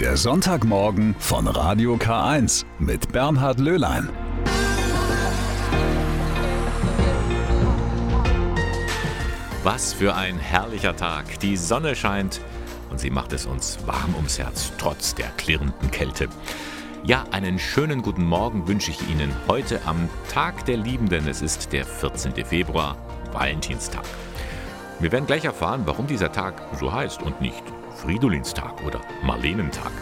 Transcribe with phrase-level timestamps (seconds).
[0.00, 4.10] Der Sonntagmorgen von Radio K1 mit Bernhard Löhlein.
[9.62, 11.40] Was für ein herrlicher Tag.
[11.40, 12.42] Die Sonne scheint
[12.90, 16.28] und sie macht es uns warm ums Herz, trotz der klirrenden Kälte.
[17.02, 21.26] Ja, einen schönen guten Morgen wünsche ich Ihnen heute am Tag der Liebenden.
[21.26, 22.44] Es ist der 14.
[22.44, 22.98] Februar,
[23.32, 24.04] Valentinstag.
[25.00, 27.64] Wir werden gleich erfahren, warum dieser Tag so heißt und nicht
[27.96, 29.92] Fridolinstag oder Marlenentag.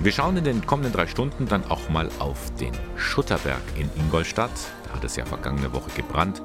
[0.00, 4.50] Wir schauen in den kommenden drei Stunden dann auch mal auf den Schutterberg in Ingolstadt.
[4.86, 6.42] Da hat es ja vergangene Woche gebrannt.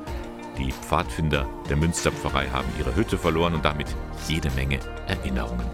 [0.58, 3.96] Die Pfadfinder der Münsterpfarrei haben ihre Hütte verloren und damit
[4.28, 5.66] jede Menge Erinnerungen.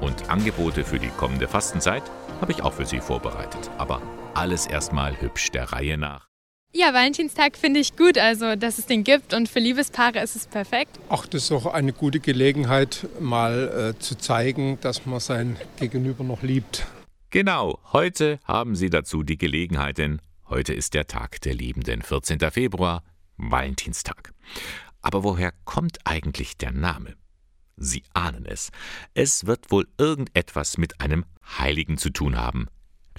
[0.00, 2.02] Und Angebote für die kommende Fastenzeit
[2.40, 3.70] habe ich auch für Sie vorbereitet.
[3.78, 4.00] Aber
[4.34, 6.29] alles erstmal hübsch der Reihe nach.
[6.72, 10.46] Ja, Valentinstag finde ich gut, also dass es den gibt und für Liebespaare ist es
[10.46, 11.00] perfekt.
[11.08, 16.22] Ach, das ist auch eine gute Gelegenheit, mal äh, zu zeigen, dass man sein Gegenüber
[16.22, 16.86] noch liebt.
[17.30, 22.38] Genau, heute haben Sie dazu die Gelegenheit, denn heute ist der Tag der Liebenden, 14.
[22.52, 23.02] Februar,
[23.36, 24.32] Valentinstag.
[25.02, 27.14] Aber woher kommt eigentlich der Name?
[27.76, 28.70] Sie ahnen es.
[29.14, 31.24] Es wird wohl irgendetwas mit einem
[31.58, 32.68] Heiligen zu tun haben.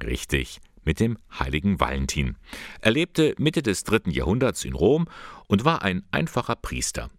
[0.01, 2.37] Richtig, mit dem heiligen Valentin.
[2.81, 5.07] Er lebte Mitte des dritten Jahrhunderts in Rom
[5.47, 7.09] und war ein einfacher Priester.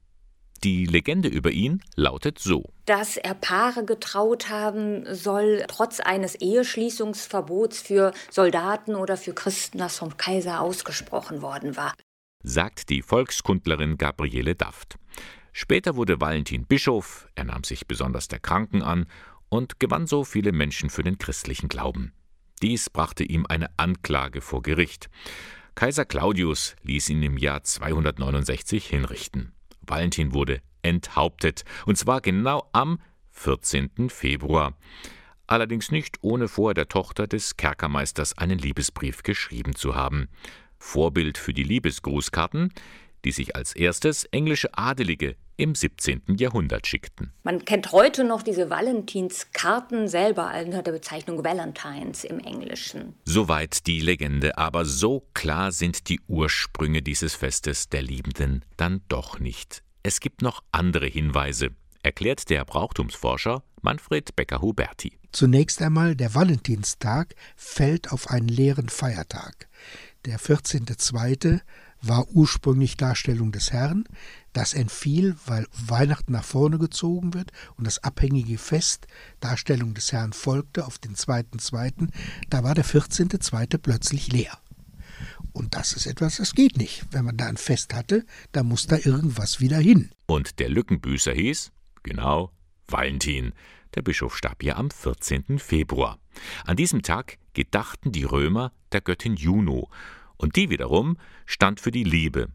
[0.65, 2.73] Die Legende über ihn lautet so.
[2.87, 9.99] Dass er Paare getraut haben soll, trotz eines Eheschließungsverbots für Soldaten oder für Christen, das
[9.99, 11.95] vom Kaiser ausgesprochen worden war.
[12.45, 14.99] Sagt die Volkskundlerin Gabriele Daft.
[15.53, 19.07] Später wurde Valentin Bischof, er nahm sich besonders der Kranken an
[19.49, 22.13] und gewann so viele Menschen für den christlichen Glauben.
[22.63, 25.11] Dies brachte ihm eine Anklage vor Gericht.
[25.75, 29.53] Kaiser Claudius ließ ihn im Jahr 269 hinrichten.
[29.81, 34.11] Valentin wurde enthauptet, und zwar genau am 14.
[34.11, 34.77] Februar.
[35.49, 40.29] Allerdings nicht ohne vorher der Tochter des Kerkermeisters einen Liebesbrief geschrieben zu haben.
[40.79, 42.73] Vorbild für die Liebesgrußkarten,
[43.25, 46.23] die sich als erstes englische Adelige im 17.
[46.39, 47.33] Jahrhundert schickten.
[47.43, 53.15] Man kennt heute noch diese Valentinskarten selber unter der Bezeichnung Valentines im Englischen.
[53.25, 59.39] Soweit die Legende, aber so klar sind die Ursprünge dieses Festes der Liebenden dann doch
[59.39, 59.83] nicht.
[60.03, 61.71] Es gibt noch andere Hinweise,
[62.03, 65.19] erklärt der Brauchtumsforscher Manfred Becker-Huberti.
[65.33, 69.69] Zunächst einmal, der Valentinstag fällt auf einen leeren Feiertag.
[70.25, 71.61] Der 14.2
[72.03, 74.05] war ursprünglich Darstellung des Herrn.
[74.53, 79.07] Das entfiel, weil Weihnachten nach vorne gezogen wird und das abhängige Fest
[79.41, 82.11] Darstellung des Herrn folgte auf den zweiten zweiten.
[82.51, 83.79] Da war der 14.2.
[83.79, 84.59] plötzlich leer.
[85.53, 87.07] Und das ist etwas, das geht nicht.
[87.11, 90.11] Wenn man da ein Fest hatte, da muss da irgendwas wieder hin.
[90.27, 92.51] Und der Lückenbüßer hieß, genau,
[92.89, 93.53] Valentin.
[93.95, 95.59] Der Bischof starb ja am 14.
[95.59, 96.19] Februar.
[96.65, 99.91] An diesem Tag gedachten die Römer der Göttin Juno
[100.43, 101.17] und die wiederum
[101.47, 102.49] stand für die Liebe.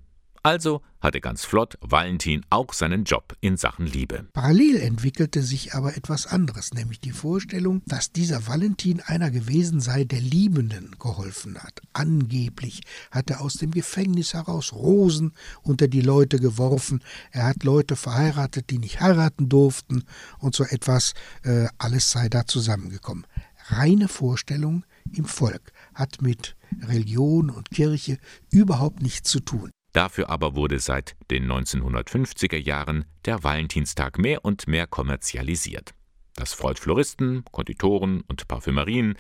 [0.44, 4.28] Also hatte ganz flott Valentin auch seinen Job in Sachen Liebe.
[4.34, 10.04] Parallel entwickelte sich aber etwas anderes, nämlich die Vorstellung, dass dieser Valentin einer gewesen sei,
[10.04, 11.82] der Liebenden geholfen hat.
[11.94, 12.82] Angeblich
[13.12, 15.34] hat er aus dem Gefängnis heraus Rosen
[15.64, 20.04] unter die Leute geworfen, er hat Leute verheiratet, die nicht heiraten durften
[20.40, 23.26] und so etwas, äh, alles sei da zusammengekommen.
[23.70, 26.57] Reine Vorstellung im Volk hat mit
[26.88, 28.18] Religion und Kirche
[28.52, 29.72] überhaupt nichts zu tun.
[29.94, 35.94] Dafür aber wurde seit den 1950er Jahren der Valentinstag mehr und mehr kommerzialisiert.
[36.36, 39.16] Das freut Floristen, Konditoren und Parfümerien,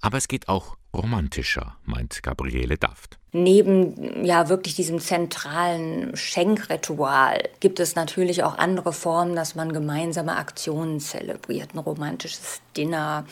[0.00, 3.18] aber es geht auch romantischer, meint Gabriele Daft.
[3.32, 10.36] Neben ja wirklich diesem zentralen Schenkritual gibt es natürlich auch andere Formen, dass man gemeinsame
[10.36, 13.26] Aktionen zelebriert, ein romantisches Dinner,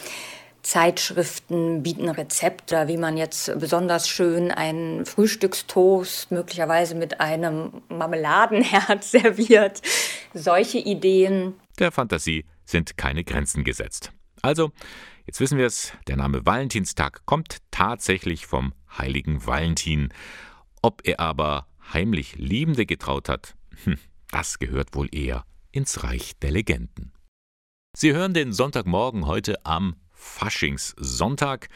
[0.62, 9.82] Zeitschriften bieten Rezepte, wie man jetzt besonders schön einen Frühstückstoast möglicherweise mit einem Marmeladenherz serviert.
[10.34, 11.54] Solche Ideen.
[11.78, 14.12] Der Fantasie sind keine Grenzen gesetzt.
[14.40, 14.70] Also,
[15.26, 20.12] jetzt wissen wir es, der Name Valentinstag kommt tatsächlich vom heiligen Valentin.
[20.80, 23.54] Ob er aber heimlich Liebende getraut hat,
[23.84, 23.98] hm,
[24.30, 27.12] das gehört wohl eher ins Reich der Legenden.
[27.94, 31.68] Sie hören den Sonntagmorgen heute am Faschingssonntag.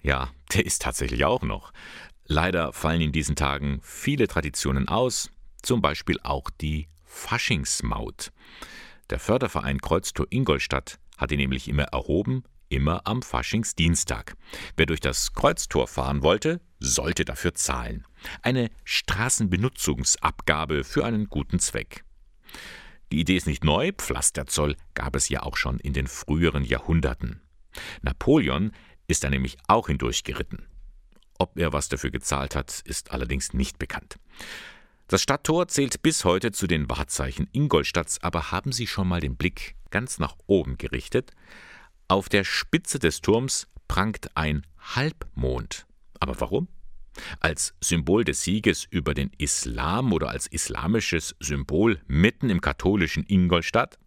[0.00, 1.72] Ja, der ist tatsächlich auch noch.
[2.26, 5.30] Leider fallen in diesen Tagen viele Traditionen aus,
[5.62, 8.32] zum Beispiel auch die Faschingsmaut.
[9.10, 14.34] Der Förderverein Kreuztor Ingolstadt hat ihn nämlich immer erhoben, immer am Faschingsdienstag.
[14.76, 18.06] Wer durch das Kreuztor fahren wollte, sollte dafür zahlen.
[18.42, 22.04] Eine Straßenbenutzungsabgabe für einen guten Zweck.
[23.12, 27.43] Die Idee ist nicht neu, Pflasterzoll gab es ja auch schon in den früheren Jahrhunderten.
[28.02, 28.72] Napoleon
[29.06, 30.66] ist da nämlich auch hindurchgeritten.
[31.38, 34.16] Ob er was dafür gezahlt hat, ist allerdings nicht bekannt.
[35.08, 39.36] Das Stadttor zählt bis heute zu den Wahrzeichen Ingolstadts, aber haben Sie schon mal den
[39.36, 41.32] Blick ganz nach oben gerichtet?
[42.08, 45.86] Auf der Spitze des Turms prangt ein Halbmond.
[46.20, 46.68] Aber warum?
[47.40, 53.98] Als Symbol des Sieges über den Islam oder als islamisches Symbol mitten im katholischen Ingolstadt?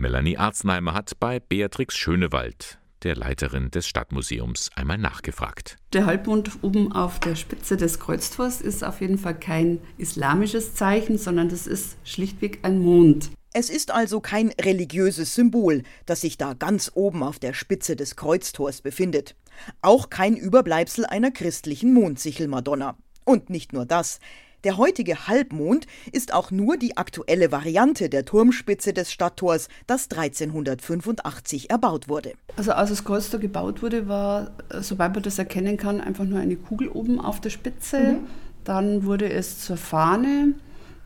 [0.00, 5.76] Melanie Arznheimer hat bei Beatrix Schönewald, der Leiterin des Stadtmuseums, einmal nachgefragt.
[5.92, 11.18] Der Halbmond oben auf der Spitze des Kreuztors ist auf jeden Fall kein islamisches Zeichen,
[11.18, 13.32] sondern das ist schlichtweg ein Mond.
[13.52, 18.14] Es ist also kein religiöses Symbol, das sich da ganz oben auf der Spitze des
[18.14, 19.34] Kreuztors befindet.
[19.82, 22.96] Auch kein Überbleibsel einer christlichen Mondsichelmadonna.
[23.24, 24.20] Und nicht nur das.
[24.68, 31.70] Der heutige Halbmond ist auch nur die aktuelle Variante der Turmspitze des Stadttors, das 1385
[31.70, 32.34] erbaut wurde.
[32.58, 34.50] Also als das Kreuztor gebaut wurde, war,
[34.80, 37.98] soweit man das erkennen kann, einfach nur eine Kugel oben auf der Spitze.
[37.98, 38.26] Mhm.
[38.64, 40.52] Dann wurde es zur Fahne.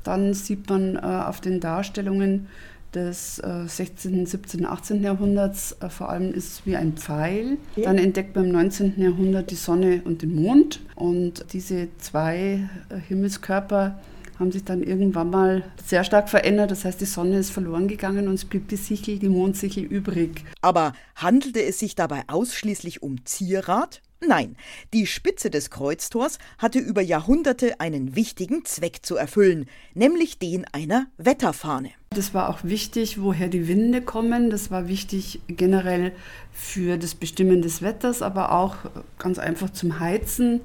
[0.03, 2.49] Dann sieht man äh, auf den Darstellungen
[2.95, 5.03] des äh, 16., 17., 18.
[5.03, 7.59] Jahrhunderts äh, vor allem ist es wie ein Pfeil.
[7.77, 9.01] Dann entdeckt man im 19.
[9.01, 10.81] Jahrhundert die Sonne und den Mond.
[10.95, 13.99] Und diese zwei äh, Himmelskörper
[14.39, 16.71] haben sich dann irgendwann mal sehr stark verändert.
[16.71, 20.45] Das heißt, die Sonne ist verloren gegangen und es blieb die Sichel, die Mondsichel übrig.
[20.61, 24.03] Aber handelte es sich dabei ausschließlich um Zierat?
[24.25, 24.57] Nein,
[24.93, 31.07] die Spitze des Kreuztors hatte über Jahrhunderte einen wichtigen Zweck zu erfüllen, nämlich den einer
[31.17, 31.91] Wetterfahne.
[32.11, 34.51] Das war auch wichtig, woher die Winde kommen.
[34.51, 36.13] Das war wichtig generell
[36.53, 38.77] für das Bestimmen des Wetters, aber auch
[39.19, 40.61] ganz einfach zum Heizen.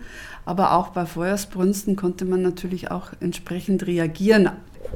[0.45, 4.51] Aber auch bei Feuersbrünsten konnte man natürlich auch entsprechend reagieren.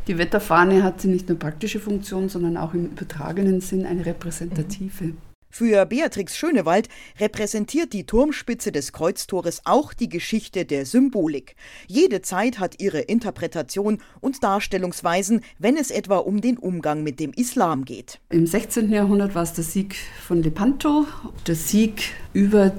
[0.07, 5.13] Die Wetterfahne hatte nicht nur praktische Funktion, sondern auch im übertragenen Sinn eine repräsentative.
[5.51, 6.87] Für Beatrix Schönewald
[7.19, 11.57] repräsentiert die Turmspitze des Kreuztores auch die Geschichte der Symbolik.
[11.87, 17.33] Jede Zeit hat ihre Interpretation und Darstellungsweisen, wenn es etwa um den Umgang mit dem
[17.33, 18.21] Islam geht.
[18.29, 18.93] Im 16.
[18.93, 21.05] Jahrhundert war es der Sieg von Lepanto,
[21.45, 22.71] der Sieg über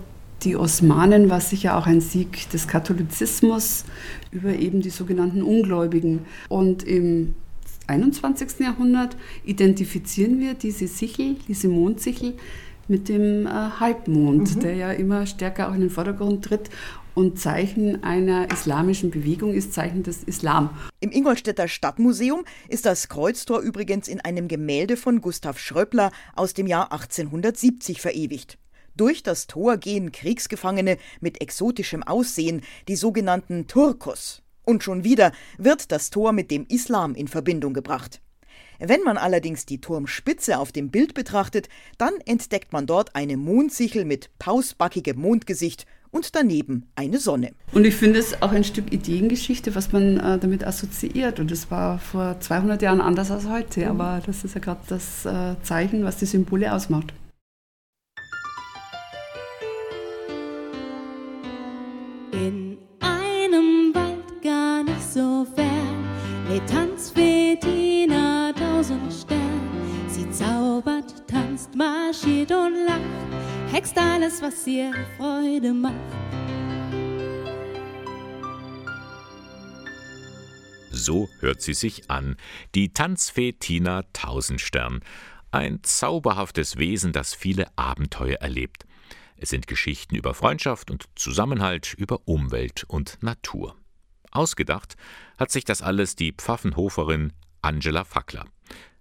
[0.44, 3.84] die Osmanen war sicher auch ein Sieg des Katholizismus
[4.32, 6.26] über eben die sogenannten Ungläubigen.
[6.48, 7.36] Und im
[7.92, 8.60] 21.
[8.60, 12.34] Jahrhundert identifizieren wir diese Sichel, diese Mondsichel
[12.88, 14.60] mit dem äh, Halbmond, mhm.
[14.60, 16.70] der ja immer stärker auch in den Vordergrund tritt
[17.14, 20.70] und Zeichen einer islamischen Bewegung ist, Zeichen des Islam.
[21.00, 26.66] Im Ingolstädter Stadtmuseum ist das Kreuztor übrigens in einem Gemälde von Gustav Schröppler aus dem
[26.66, 28.58] Jahr 1870 verewigt.
[28.96, 34.41] Durch das Tor gehen Kriegsgefangene mit exotischem Aussehen, die sogenannten Turkos.
[34.64, 38.20] Und schon wieder wird das Tor mit dem Islam in Verbindung gebracht.
[38.78, 41.68] Wenn man allerdings die Turmspitze auf dem Bild betrachtet,
[41.98, 47.52] dann entdeckt man dort eine Mondsichel mit pausbackigem Mondgesicht und daneben eine Sonne.
[47.72, 51.40] Und ich finde es auch ein Stück Ideengeschichte, was man äh, damit assoziiert.
[51.40, 53.86] Und es war vor 200 Jahren anders als heute, mhm.
[53.86, 57.14] aber das ist ja gerade das äh, Zeichen, was die Symbole ausmacht.
[65.12, 66.06] So fern,
[66.48, 69.60] lebt Tanzfetina tausend Stern.
[70.08, 75.94] Sie zaubert, tanzt, marschiert und lacht, hext alles, was ihr Freude macht.
[80.90, 82.36] So hört sie sich an,
[82.74, 85.00] die Tanzfee Tina Tausendstern.
[85.50, 88.86] Ein zauberhaftes Wesen, das viele Abenteuer erlebt.
[89.36, 93.76] Es sind Geschichten über Freundschaft und Zusammenhalt, über Umwelt und Natur.
[94.32, 94.94] Ausgedacht
[95.38, 98.44] hat sich das alles die Pfaffenhoferin Angela Fackler.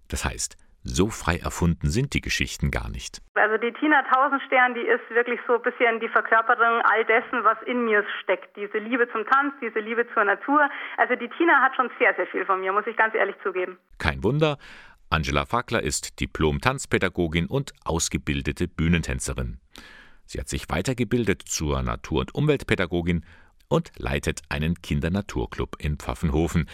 [0.08, 3.22] Das heißt, so frei erfunden sind die Geschichten gar nicht.
[3.34, 7.56] Also die Tina Tausendstern, die ist wirklich so ein bisschen die Verkörperung all dessen, was
[7.66, 8.56] in mir steckt.
[8.56, 10.68] Diese Liebe zum Tanz, diese Liebe zur Natur.
[10.96, 13.78] Also die Tina hat schon sehr, sehr viel von mir, muss ich ganz ehrlich zugeben.
[13.98, 14.58] Kein Wunder,
[15.08, 19.60] Angela Fackler ist Diplom-Tanzpädagogin und ausgebildete Bühnentänzerin.
[20.24, 23.24] Sie hat sich weitergebildet zur Natur- und Umweltpädagogin
[23.72, 26.68] und leitet einen Kindernaturclub in Pfaffenhofen.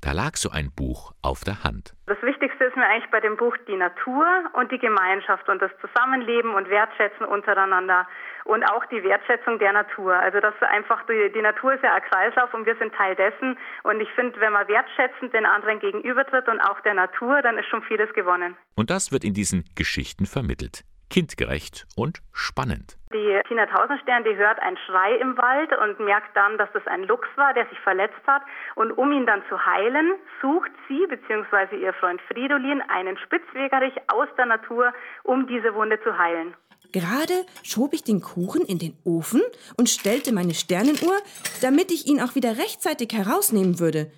[0.00, 1.92] Da lag so ein Buch auf der Hand.
[2.06, 4.24] Das Wichtigste ist mir eigentlich bei dem Buch die Natur
[4.54, 8.06] und die Gemeinschaft und das Zusammenleben und Wertschätzen untereinander
[8.44, 10.14] und auch die Wertschätzung der Natur.
[10.14, 13.58] Also das einfach die, die Natur ist ja ein Kreislauf und wir sind Teil dessen
[13.82, 17.66] und ich finde, wenn man wertschätzend den anderen gegenübertritt und auch der Natur, dann ist
[17.66, 18.56] schon vieles gewonnen.
[18.76, 22.96] Und das wird in diesen Geschichten vermittelt kindgerecht und spannend.
[23.12, 27.04] Die Tina Tausendstern, die hört einen Schrei im Wald und merkt dann, dass es ein
[27.04, 28.42] Luchs war, der sich verletzt hat.
[28.74, 31.76] Und um ihn dann zu heilen, sucht sie bzw.
[31.76, 36.54] ihr Freund Fridolin einen Spitzwegerich aus der Natur, um diese Wunde zu heilen.
[36.92, 39.42] Gerade schob ich den Kuchen in den Ofen
[39.76, 41.16] und stellte meine Sternenuhr,
[41.60, 44.10] damit ich ihn auch wieder rechtzeitig herausnehmen würde.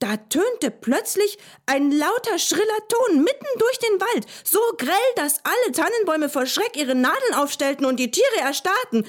[0.00, 5.72] Da tönte plötzlich ein lauter, schriller Ton mitten durch den Wald, so grell, dass alle
[5.72, 9.08] Tannenbäume vor Schreck ihre Nadeln aufstellten und die Tiere erstarrten.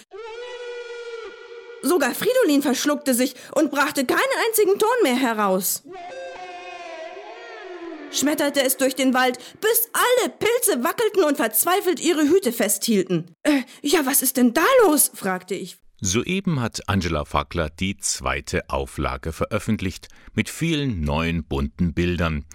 [1.81, 5.83] Sogar Fridolin verschluckte sich und brachte keinen einzigen Ton mehr heraus.
[8.11, 13.35] Schmetterte es durch den Wald, bis alle Pilze wackelten und verzweifelt ihre Hüte festhielten.
[13.43, 15.11] Äh, ja, was ist denn da los?
[15.13, 15.77] fragte ich.
[16.01, 22.45] Soeben hat Angela Fackler die zweite Auflage veröffentlicht mit vielen neuen bunten Bildern.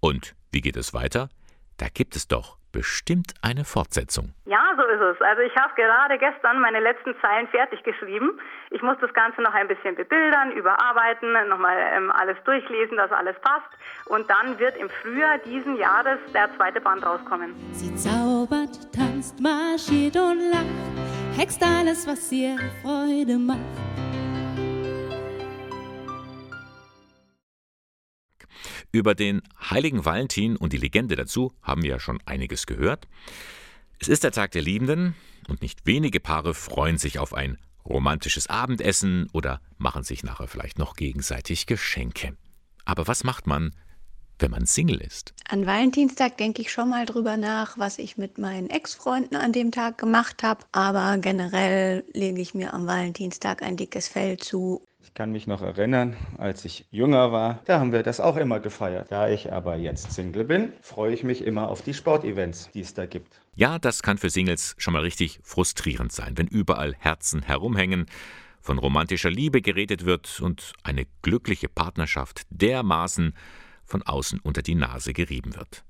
[0.00, 1.28] Und wie geht es weiter?
[1.76, 4.34] Da gibt es doch bestimmt eine Fortsetzung.
[4.44, 5.22] Ja, so ist es.
[5.22, 8.38] Also ich habe gerade gestern meine letzten Zeilen fertig geschrieben.
[8.70, 13.34] Ich muss das Ganze noch ein bisschen bebildern, überarbeiten, nochmal ähm, alles durchlesen, dass alles
[13.40, 13.70] passt.
[14.04, 17.54] Und dann wird im Frühjahr diesen Jahres der zweite Band rauskommen.
[17.72, 23.95] Sie zaubert, tanzt, marschiert und lacht, hext alles, was ihr Freude macht.
[28.96, 33.06] Über den heiligen Valentin und die Legende dazu haben wir ja schon einiges gehört.
[33.98, 35.14] Es ist der Tag der Liebenden
[35.48, 40.78] und nicht wenige Paare freuen sich auf ein romantisches Abendessen oder machen sich nachher vielleicht
[40.78, 42.38] noch gegenseitig Geschenke.
[42.86, 43.74] Aber was macht man,
[44.38, 45.34] wenn man Single ist?
[45.46, 49.72] An Valentinstag denke ich schon mal drüber nach, was ich mit meinen Ex-Freunden an dem
[49.72, 50.64] Tag gemacht habe.
[50.72, 55.62] Aber generell lege ich mir am Valentinstag ein dickes Fell zu ich kann mich noch
[55.62, 59.06] erinnern, als ich jünger war, da haben wir das auch immer gefeiert.
[59.10, 62.92] Da ich aber jetzt Single bin, freue ich mich immer auf die Sportevents, die es
[62.92, 63.40] da gibt.
[63.54, 68.06] Ja, das kann für Singles schon mal richtig frustrierend sein, wenn überall Herzen herumhängen,
[68.60, 73.32] von romantischer Liebe geredet wird und eine glückliche Partnerschaft dermaßen
[73.84, 75.84] von außen unter die Nase gerieben wird.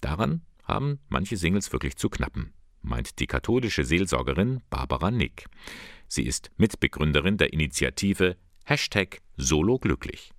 [0.00, 5.46] Daran haben manche Singles wirklich zu knappen, meint die katholische Seelsorgerin Barbara Nick.
[6.06, 8.36] Sie ist Mitbegründerin der Initiative
[8.70, 10.30] Hashtag sologlücklich.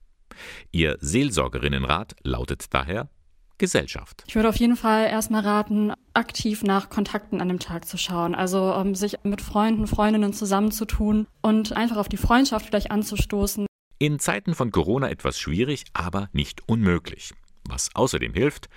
[0.72, 3.10] Ihr Seelsorgerinnenrat lautet daher
[3.58, 4.24] Gesellschaft.
[4.26, 8.34] Ich würde auf jeden Fall erstmal raten, aktiv nach Kontakten an dem Tag zu schauen.
[8.34, 13.68] Also um, sich mit Freunden, Freundinnen zusammenzutun und einfach auf die Freundschaft vielleicht anzustoßen.
[14.00, 17.34] In Zeiten von Corona etwas schwierig, aber nicht unmöglich.
[17.68, 18.70] Was außerdem hilft,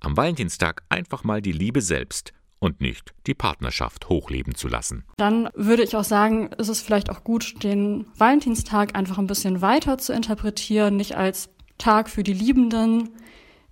[0.00, 5.04] am Valentinstag einfach mal die Liebe selbst und nicht die Partnerschaft hochleben zu lassen.
[5.16, 9.60] Dann würde ich auch sagen, ist es vielleicht auch gut, den Valentinstag einfach ein bisschen
[9.62, 11.48] weiter zu interpretieren, nicht als
[11.78, 13.10] Tag für die Liebenden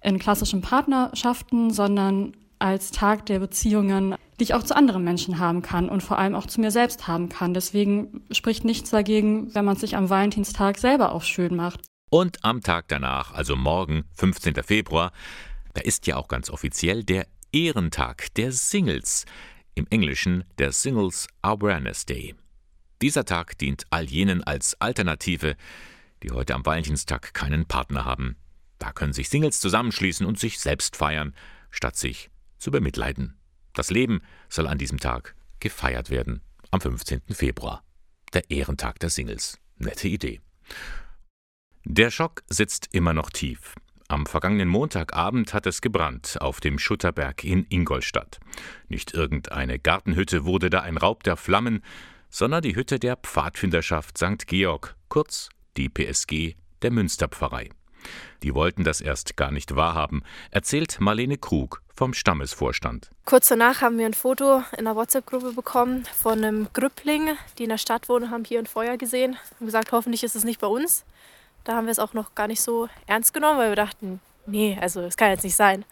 [0.03, 5.63] in klassischen Partnerschaften, sondern als Tag der Beziehungen, die ich auch zu anderen Menschen haben
[5.63, 7.55] kann und vor allem auch zu mir selbst haben kann.
[7.55, 11.81] Deswegen spricht nichts dagegen, wenn man sich am Valentinstag selber auch schön macht.
[12.11, 14.55] Und am Tag danach, also morgen, 15.
[14.65, 15.13] Februar,
[15.75, 19.25] da ist ja auch ganz offiziell der Ehrentag der Singles,
[19.75, 22.35] im Englischen der Singles Awareness Day.
[23.01, 25.57] Dieser Tag dient all jenen als Alternative,
[26.23, 28.37] die heute am Valentinstag keinen Partner haben.
[28.79, 31.35] Da können sich Singles zusammenschließen und sich selbst feiern,
[31.71, 32.29] statt sich
[32.59, 33.39] zu bemitleiden.
[33.73, 37.23] Das Leben soll an diesem Tag gefeiert werden, am 15.
[37.31, 37.83] Februar.
[38.35, 39.59] Der Ehrentag der Singles.
[39.79, 40.43] Nette Idee.
[41.85, 43.75] Der Schock sitzt immer noch tief.
[44.11, 48.41] Am vergangenen Montagabend hat es gebrannt auf dem Schutterberg in Ingolstadt.
[48.89, 51.85] Nicht irgendeine Gartenhütte wurde da ein Raub der Flammen,
[52.31, 54.47] sondern die Hütte der Pfadfinderschaft St.
[54.47, 57.69] Georg, kurz die PSG der Münsterpfarrei.
[58.43, 60.23] Die wollten das erst gar nicht wahrhaben,
[60.53, 63.11] erzählt Marlene Krug vom Stammesvorstand.
[63.27, 67.69] Kurz danach haben wir ein Foto in einer WhatsApp-Gruppe bekommen von einem Grüppling, die in
[67.69, 70.67] der Stadt wohnen, haben hier ein Feuer gesehen und gesagt, hoffentlich ist es nicht bei
[70.67, 71.05] uns.
[71.65, 74.79] Da haben wir es auch noch gar nicht so ernst genommen, weil wir dachten, nee,
[74.81, 75.85] also es kann jetzt nicht sein.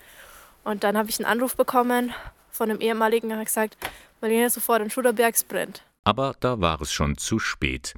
[0.64, 2.12] Und dann habe ich einen Anruf bekommen
[2.50, 3.76] von einem ehemaligen, der hat gesagt,
[4.20, 5.82] Marlene, sofort in Schuderbergs brennt.
[6.04, 7.94] Aber da war es schon zu spät.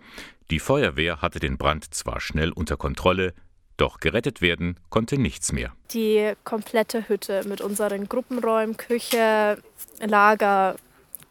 [0.50, 3.34] Die Feuerwehr hatte den Brand zwar schnell unter Kontrolle,
[3.76, 5.72] doch gerettet werden konnte nichts mehr.
[5.92, 9.62] Die komplette Hütte mit unseren Gruppenräumen, Küche,
[10.00, 10.76] Lager,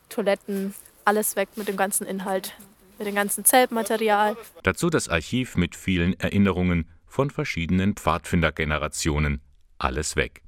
[0.10, 2.53] Toiletten, alles weg mit dem ganzen Inhalt,
[2.97, 4.37] mit dem ganzen Zeltmaterial.
[4.63, 9.41] Dazu das Archiv mit vielen Erinnerungen von verschiedenen Pfadfindergenerationen.
[9.77, 10.41] Alles weg.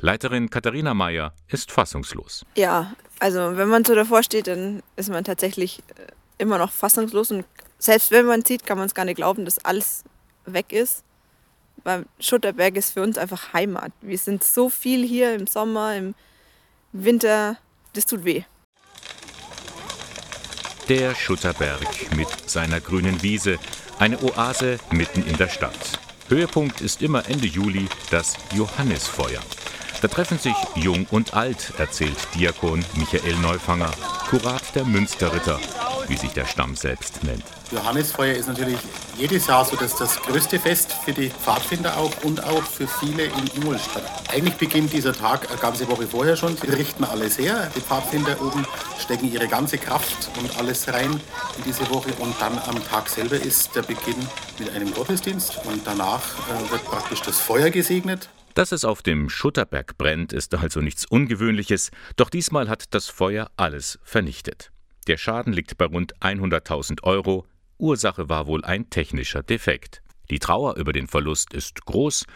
[0.00, 2.44] Leiterin Katharina Meyer ist fassungslos.
[2.56, 7.30] Ja, also wenn man so davor steht, dann ist man tatsächlich äh, immer noch fassungslos
[7.30, 7.44] und
[7.78, 10.04] selbst wenn man sieht, kann man es gar nicht glauben, dass alles
[10.44, 11.04] weg ist.
[11.84, 13.92] Weil Schutterberg ist für uns einfach Heimat.
[14.00, 16.14] Wir sind so viel hier im Sommer, im
[16.92, 17.56] Winter,
[17.94, 18.44] das tut weh.
[20.92, 23.58] Der Schutterberg mit seiner grünen Wiese,
[23.98, 25.98] eine Oase mitten in der Stadt.
[26.28, 29.40] Höhepunkt ist immer Ende Juli das Johannisfeuer.
[30.02, 33.90] Da treffen sich Jung und Alt, erzählt Diakon Michael Neufanger,
[34.28, 35.58] Kurat der Münsterritter,
[36.12, 37.42] wie sich der Stamm selbst nennt.
[37.70, 38.76] Johannisfeuer ist natürlich
[39.16, 43.24] jedes Jahr so das, das größte Fest für die Pfadfinder auch und auch für viele
[43.24, 44.04] in Ingolstadt.
[44.30, 46.54] Eigentlich beginnt dieser Tag eine ganze Woche vorher schon.
[46.54, 47.72] Sie richten alles her.
[47.74, 48.66] Die Pfadfinder oben
[48.98, 52.12] stecken ihre ganze Kraft und alles rein in diese Woche.
[52.18, 54.28] Und dann am Tag selber ist der Beginn
[54.58, 55.60] mit einem Gottesdienst.
[55.64, 58.28] Und danach äh, wird praktisch das Feuer gesegnet.
[58.52, 63.50] Dass es auf dem Schutterberg brennt, ist also nichts Ungewöhnliches, doch diesmal hat das Feuer
[63.56, 64.71] alles vernichtet.
[65.08, 67.46] Der Schaden liegt bei rund 100.000 Euro,
[67.78, 70.02] Ursache war wohl ein technischer Defekt.
[70.30, 72.26] Die Trauer über den Verlust ist groß,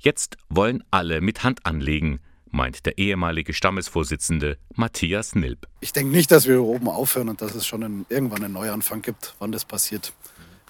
[0.00, 2.20] Jetzt wollen alle mit Hand anlegen
[2.52, 5.66] meint der ehemalige Stammesvorsitzende Matthias Nilp.
[5.80, 8.54] Ich denke nicht, dass wir hier oben aufhören und dass es schon einen, irgendwann einen
[8.54, 9.34] Neuanfang gibt.
[9.38, 10.12] Wann das passiert,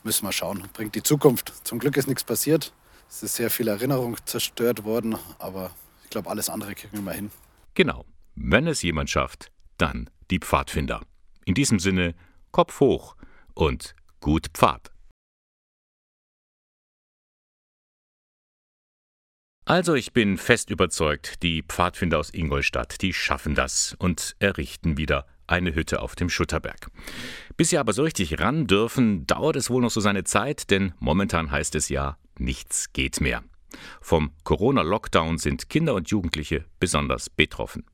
[0.05, 0.64] müssen wir schauen.
[0.73, 1.53] Bringt die Zukunft.
[1.64, 2.73] Zum Glück ist nichts passiert.
[3.11, 5.71] Es ist sehr viel Erinnerung zerstört worden, aber
[6.05, 7.31] ich glaube, alles andere kriegen wir hin.
[7.75, 8.07] Genau.
[8.35, 11.03] Wenn es jemand schafft, dann die Pfadfinder.
[11.45, 12.14] In diesem Sinne,
[12.53, 13.16] Kopf hoch
[13.55, 14.91] und gut Pfad.
[19.64, 25.27] Also ich bin fest überzeugt, die Pfadfinder aus Ingolstadt, die schaffen das und errichten wieder
[25.46, 26.88] eine Hütte auf dem Schutterberg.
[27.57, 30.94] Bis sie aber so richtig ran dürfen, dauert es wohl noch so seine Zeit, denn
[30.98, 33.44] momentan heißt es ja, nichts geht mehr.
[34.01, 37.85] Vom Corona-Lockdown sind Kinder und Jugendliche besonders betroffen.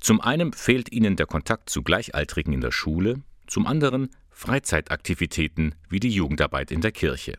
[0.00, 6.00] Zum einen fehlt ihnen der Kontakt zu Gleichaltrigen in der Schule, zum anderen Freizeitaktivitäten wie
[6.00, 7.36] die Jugendarbeit in der Kirche.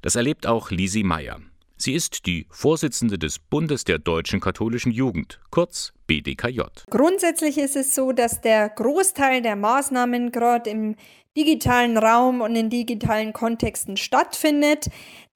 [0.00, 1.40] Das erlebt auch Lisi Meyer.
[1.76, 6.60] Sie ist die Vorsitzende des Bundes der deutschen katholischen Jugend, kurz BDKJ.
[6.88, 10.94] Grundsätzlich ist es so, dass der Großteil der Maßnahmen gerade im
[11.36, 14.86] digitalen Raum und in digitalen Kontexten stattfindet.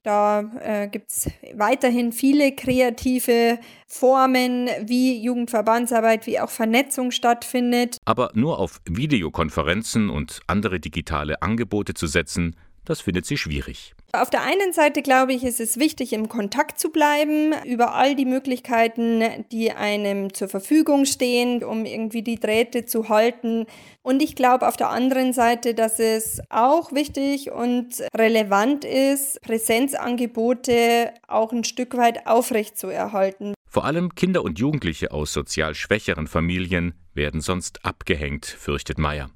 [0.04, 7.98] Da äh, gibt es weiterhin viele kreative Formen, wie Jugendverbandsarbeit, wie auch Vernetzung stattfindet.
[8.04, 12.54] Aber nur auf Videokonferenzen und andere digitale Angebote zu setzen,
[12.88, 13.94] das findet sie schwierig.
[14.12, 18.16] Auf der einen Seite glaube ich, ist es wichtig, im Kontakt zu bleiben über all
[18.16, 19.22] die Möglichkeiten,
[19.52, 23.66] die einem zur Verfügung stehen, um irgendwie die Drähte zu halten.
[24.02, 31.12] Und ich glaube auf der anderen Seite, dass es auch wichtig und relevant ist, Präsenzangebote
[31.26, 33.52] auch ein Stück weit aufrechtzuerhalten.
[33.68, 39.28] Vor allem Kinder und Jugendliche aus sozial schwächeren Familien werden sonst abgehängt, fürchtet Meyer.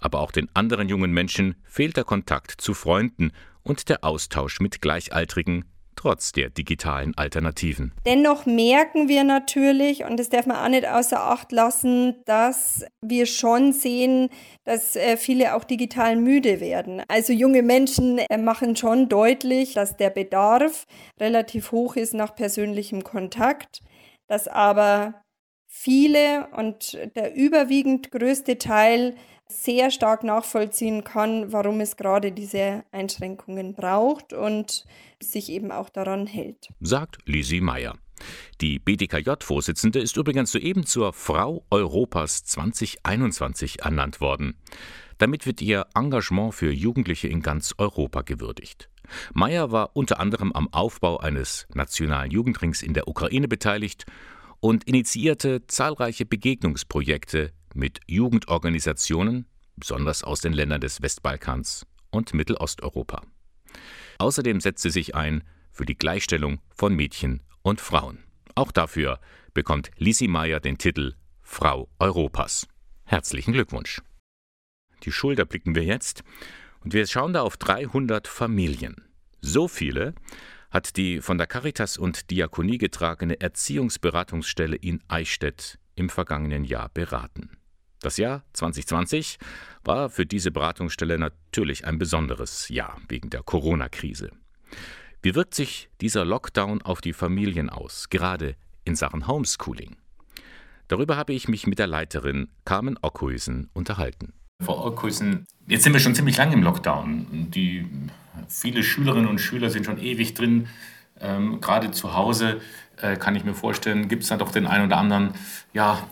[0.00, 3.32] Aber auch den anderen jungen Menschen fehlt der Kontakt zu Freunden
[3.62, 5.64] und der Austausch mit Gleichaltrigen
[6.00, 7.92] trotz der digitalen Alternativen.
[8.06, 13.26] Dennoch merken wir natürlich, und das darf man auch nicht außer Acht lassen, dass wir
[13.26, 14.30] schon sehen,
[14.64, 17.02] dass äh, viele auch digital müde werden.
[17.08, 20.86] Also junge Menschen äh, machen schon deutlich, dass der Bedarf
[21.20, 23.82] relativ hoch ist nach persönlichem Kontakt,
[24.26, 25.20] dass aber
[25.66, 29.16] viele und der überwiegend größte Teil
[29.50, 34.84] sehr stark nachvollziehen kann, warum es gerade diese Einschränkungen braucht und
[35.20, 36.68] sich eben auch daran hält.
[36.80, 37.94] Sagt Lisi Meyer.
[38.60, 44.56] Die BDKJ-Vorsitzende ist übrigens soeben zur Frau Europas 2021 ernannt worden.
[45.18, 48.88] Damit wird ihr Engagement für Jugendliche in ganz Europa gewürdigt.
[49.34, 54.06] Meyer war unter anderem am Aufbau eines nationalen Jugendrings in der Ukraine beteiligt
[54.60, 63.22] und initiierte zahlreiche Begegnungsprojekte mit Jugendorganisationen, besonders aus den Ländern des Westbalkans und Mittelosteuropa.
[64.18, 68.18] Außerdem setzt sie sich ein für die Gleichstellung von Mädchen und Frauen.
[68.54, 69.20] Auch dafür
[69.54, 72.66] bekommt Lisi Meyer den Titel Frau Europas.
[73.04, 74.02] Herzlichen Glückwunsch.
[75.04, 76.22] Die Schulter blicken wir jetzt
[76.84, 79.08] und wir schauen da auf 300 Familien.
[79.40, 80.14] So viele
[80.70, 87.56] hat die von der Caritas und Diakonie getragene Erziehungsberatungsstelle in Eichstätt im vergangenen Jahr beraten.
[88.00, 89.38] Das Jahr 2020
[89.84, 94.30] war für diese Beratungsstelle natürlich ein besonderes Jahr wegen der Corona-Krise.
[95.22, 99.96] Wie wirkt sich dieser Lockdown auf die Familien aus, gerade in Sachen Homeschooling?
[100.88, 104.32] Darüber habe ich mich mit der Leiterin Carmen Ockhuysen unterhalten.
[104.64, 107.50] Frau Ockhuysen, jetzt sind wir schon ziemlich lange im Lockdown.
[107.50, 107.86] Die,
[108.48, 110.68] viele Schülerinnen und Schüler sind schon ewig drin.
[111.20, 112.60] Ähm, gerade zu Hause
[113.00, 115.30] äh, kann ich mir vorstellen, gibt es da doch den einen oder anderen
[115.72, 116.02] ja,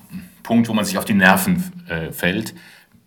[0.42, 2.54] Punkt, wo man sich auf die Nerven äh, fällt.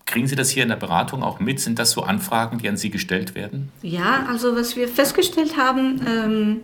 [0.05, 1.59] Kriegen Sie das hier in der Beratung auch mit?
[1.59, 3.71] Sind das so Anfragen, die an Sie gestellt werden?
[3.81, 6.59] Ja, also was wir festgestellt haben, ähm,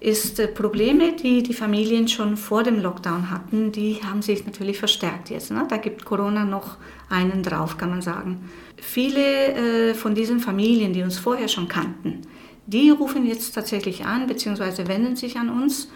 [0.00, 4.78] ist äh, Probleme, die die Familien schon vor dem Lockdown hatten, die haben sich natürlich
[4.78, 5.50] verstärkt jetzt.
[5.50, 5.66] Ne?
[5.68, 6.76] Da gibt Corona noch
[7.08, 8.48] einen drauf, kann man sagen.
[8.76, 12.22] Viele äh, von diesen Familien, die uns vorher schon kannten,
[12.66, 14.88] die rufen jetzt tatsächlich an bzw.
[14.88, 15.88] wenden sich an uns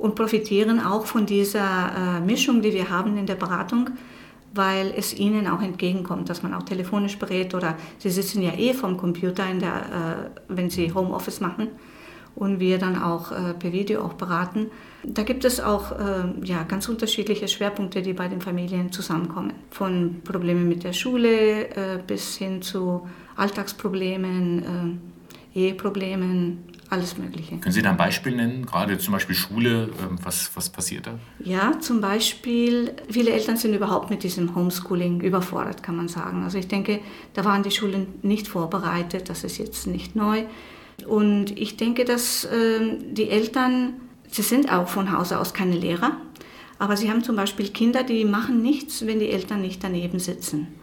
[0.00, 3.90] und profitieren auch von dieser äh, Mischung, die wir haben in der Beratung,
[4.52, 8.74] weil es ihnen auch entgegenkommt, dass man auch telefonisch berät oder sie sitzen ja eh
[8.74, 11.68] vom Computer, der, äh, wenn sie Homeoffice machen
[12.34, 14.66] und wir dann auch äh, per Video auch beraten.
[15.02, 15.92] Da gibt es auch
[16.44, 19.54] ja, ganz unterschiedliche Schwerpunkte, die bei den Familien zusammenkommen.
[19.70, 25.00] Von Problemen mit der Schule bis hin zu Alltagsproblemen,
[25.54, 26.58] Eheproblemen,
[26.90, 27.56] alles Mögliche.
[27.58, 31.18] Können Sie da ein Beispiel nennen, gerade zum Beispiel Schule, ähm, was, was passiert da?
[31.38, 36.42] Ja, zum Beispiel, viele Eltern sind überhaupt mit diesem Homeschooling überfordert, kann man sagen.
[36.42, 37.00] Also ich denke,
[37.34, 40.44] da waren die Schulen nicht vorbereitet, das ist jetzt nicht neu.
[41.06, 43.94] Und ich denke, dass äh, die Eltern,
[44.28, 46.16] sie sind auch von Hause aus keine Lehrer,
[46.78, 50.79] aber sie haben zum Beispiel Kinder, die machen nichts, wenn die Eltern nicht daneben sitzen.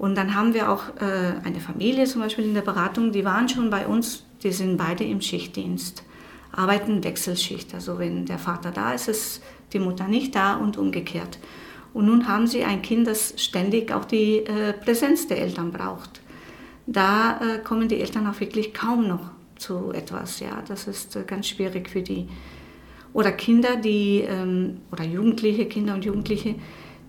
[0.00, 3.50] Und dann haben wir auch äh, eine Familie zum Beispiel in der Beratung, die waren
[3.50, 6.02] schon bei uns die sind beide im Schichtdienst,
[6.52, 7.74] arbeiten Wechselschicht.
[7.74, 9.42] Also wenn der Vater da ist, ist
[9.74, 11.38] die Mutter nicht da und umgekehrt.
[11.92, 16.22] Und nun haben sie ein Kind, das ständig auch die äh, Präsenz der Eltern braucht.
[16.86, 20.40] Da äh, kommen die Eltern auch wirklich kaum noch zu etwas.
[20.40, 22.26] Ja, das ist äh, ganz schwierig für die.
[23.12, 26.54] Oder Kinder, die ähm, oder Jugendliche, Kinder und Jugendliche,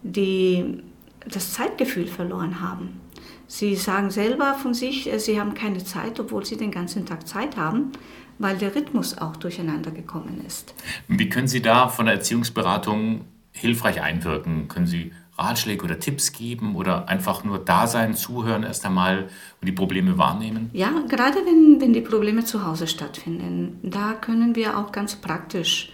[0.04, 0.82] die
[1.28, 3.00] das Zeitgefühl verloren haben.
[3.48, 7.28] Sie sagen selber von sich, äh, sie haben keine Zeit, obwohl sie den ganzen Tag
[7.28, 7.92] Zeit haben,
[8.40, 10.74] weil der Rhythmus auch durcheinander gekommen ist.
[11.08, 14.68] Wie können Sie da von der Erziehungsberatung hilfreich einwirken?
[14.68, 19.24] Können Sie Ratschläge oder Tipps geben oder einfach nur da sein, zuhören erst einmal
[19.60, 20.70] und die Probleme wahrnehmen?
[20.74, 25.92] Ja, gerade wenn, wenn die Probleme zu Hause stattfinden, da können wir auch ganz praktisch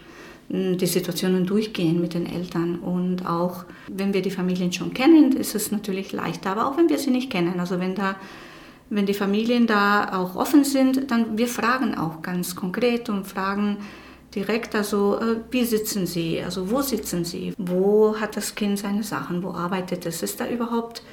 [0.50, 2.80] die Situationen durchgehen mit den Eltern.
[2.80, 6.90] Und auch wenn wir die Familien schon kennen, ist es natürlich leichter, aber auch wenn
[6.90, 7.60] wir sie nicht kennen.
[7.60, 8.16] Also wenn da
[8.90, 13.78] wenn die Familien da auch offen sind, dann wir fragen auch ganz konkret und fragen
[14.34, 19.04] direkt, also äh, wie sitzen Sie, also wo sitzen Sie, wo hat das Kind seine
[19.04, 21.04] Sachen, wo arbeitet es, ist da überhaupt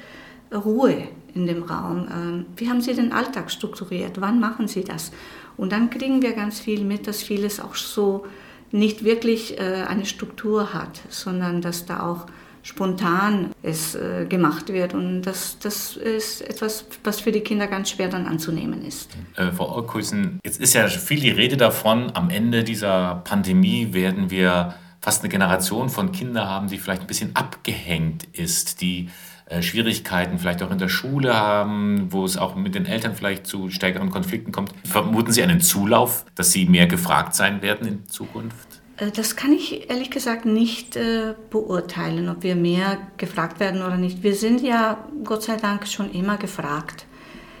[0.53, 5.11] Ruhe in dem Raum, ähm, wie haben Sie den Alltag strukturiert, wann machen Sie das?
[5.57, 8.25] Und dann kriegen wir ganz viel mit, dass vieles auch so
[8.75, 12.27] nicht wirklich äh, eine Struktur hat, sondern dass da auch
[12.61, 14.93] spontan es äh, gemacht wird.
[14.93, 19.15] Und das, das ist etwas, was für die Kinder ganz schwer dann anzunehmen ist.
[19.35, 24.31] Äh, Frau Olkuisen, jetzt ist ja viel die Rede davon, am Ende dieser Pandemie werden
[24.31, 29.09] wir fast eine Generation von Kindern haben, die vielleicht ein bisschen abgehängt ist, die
[29.47, 33.45] äh, Schwierigkeiten vielleicht auch in der Schule haben, wo es auch mit den Eltern vielleicht
[33.45, 34.73] zu stärkeren Konflikten kommt.
[34.83, 38.81] Vermuten Sie einen Zulauf, dass Sie mehr gefragt sein werden in Zukunft?
[38.97, 43.97] Äh, das kann ich ehrlich gesagt nicht äh, beurteilen, ob wir mehr gefragt werden oder
[43.97, 44.23] nicht.
[44.23, 47.05] Wir sind ja Gott sei Dank schon immer gefragt.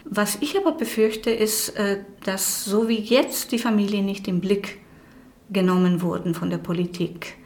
[0.05, 1.73] Was ich aber befürchte, ist,
[2.23, 4.77] dass so wie jetzt die Familien nicht im Blick
[5.49, 7.37] genommen wurden von der Politik,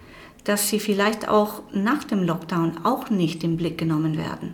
[0.43, 4.53] dass sie vielleicht auch nach dem Lockdown auch nicht im Blick genommen werden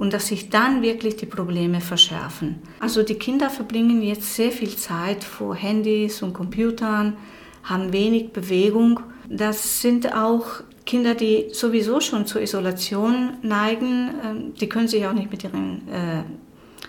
[0.00, 2.62] und dass sich dann wirklich die Probleme verschärfen.
[2.80, 7.18] Also die Kinder verbringen jetzt sehr viel Zeit vor Handys und Computern,
[7.64, 9.00] haben wenig Bewegung.
[9.28, 14.10] Das sind auch Kinder, die sowieso schon zur Isolation neigen.
[14.24, 16.22] Ähm, die können sich auch nicht mit ihren äh,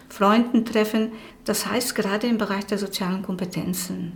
[0.07, 1.11] Freunden treffen.
[1.43, 4.13] Das heißt, gerade im Bereich der sozialen Kompetenzen,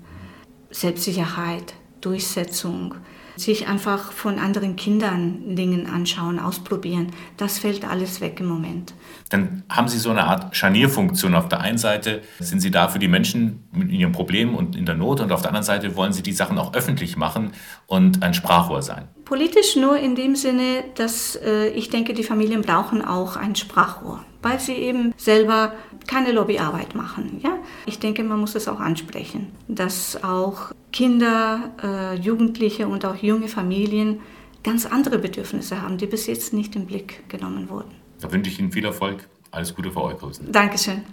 [0.71, 2.95] Selbstsicherheit, Durchsetzung,
[3.37, 7.07] sich einfach von anderen Kindern Dinge anschauen, ausprobieren.
[7.37, 8.93] Das fällt alles weg im Moment.
[9.29, 11.33] Dann haben Sie so eine Art Scharnierfunktion.
[11.33, 14.85] Auf der einen Seite sind Sie da für die Menschen mit ihren Problemen und in
[14.85, 17.51] der Not und auf der anderen Seite wollen Sie die Sachen auch öffentlich machen
[17.87, 19.07] und ein Sprachrohr sein.
[19.25, 24.23] Politisch nur in dem Sinne, dass äh, ich denke, die Familien brauchen auch ein Sprachrohr,
[24.43, 25.73] weil sie eben selber
[26.05, 27.41] keine Lobbyarbeit machen.
[27.43, 27.57] Ja?
[27.87, 33.47] Ich denke, man muss es auch ansprechen, dass auch Kinder, äh, Jugendliche und auch junge
[33.47, 34.19] Familien
[34.63, 38.04] ganz andere Bedürfnisse haben, die bis jetzt nicht im Blick genommen wurden.
[38.19, 39.27] Da wünsche ich Ihnen viel Erfolg.
[39.51, 40.51] Alles Gute, Frau Eukhausen.
[40.51, 41.03] Dankeschön.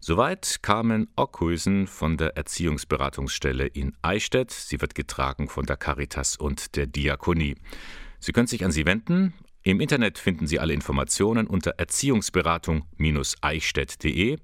[0.00, 4.52] Soweit Carmen Ockhuysen von der Erziehungsberatungsstelle in Eichstätt.
[4.52, 7.56] Sie wird getragen von der Caritas und der Diakonie.
[8.20, 9.34] Sie können sich an sie wenden.
[9.62, 14.38] Im Internet finden Sie alle Informationen unter erziehungsberatung-eichstätt.de.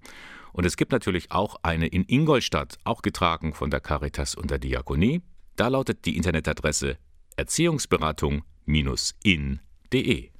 [0.53, 4.59] Und es gibt natürlich auch eine in Ingolstadt, auch getragen von der Caritas und der
[4.59, 5.22] Diakonie.
[5.55, 6.98] Da lautet die Internetadresse
[7.37, 10.31] erziehungsberatung-in.de.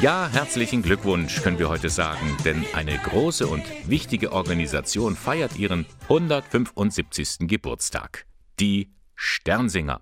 [0.00, 5.84] Ja, herzlichen Glückwunsch können wir heute sagen, denn eine große und wichtige Organisation feiert ihren
[6.04, 7.40] 175.
[7.40, 8.24] Geburtstag.
[8.60, 10.00] Die Sternsinger.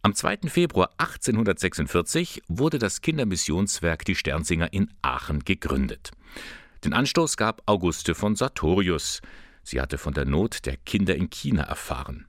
[0.00, 0.48] Am 2.
[0.48, 6.12] Februar 1846 wurde das Kindermissionswerk Die Sternsinger in Aachen gegründet.
[6.82, 9.20] Den Anstoß gab Auguste von Sartorius.
[9.62, 12.26] Sie hatte von der Not der Kinder in China erfahren.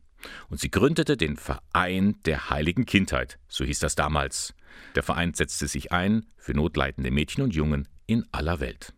[0.50, 4.54] Und sie gründete den Verein der heiligen Kindheit, so hieß das damals.
[4.96, 8.94] Der Verein setzte sich ein für notleidende Mädchen und Jungen in aller Welt.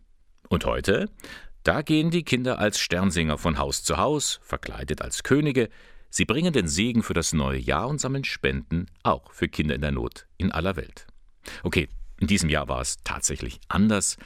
[0.48, 1.10] Und heute?
[1.62, 5.68] Da gehen die Kinder als Sternsinger von Haus zu Haus, verkleidet als Könige.
[6.08, 9.82] Sie bringen den Segen für das neue Jahr und sammeln Spenden, auch für Kinder in
[9.82, 11.06] der Not in aller Welt.
[11.62, 11.88] Okay,
[12.20, 14.16] in diesem Jahr war es tatsächlich anders.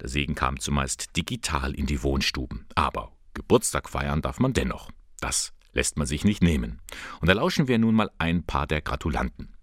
[0.00, 2.66] Der Segen kam zumeist digital in die Wohnstuben.
[2.74, 4.90] Aber Geburtstag feiern darf man dennoch.
[5.20, 6.80] Das lässt man sich nicht nehmen.
[7.20, 9.55] Und da lauschen wir nun mal ein paar der Gratulanten.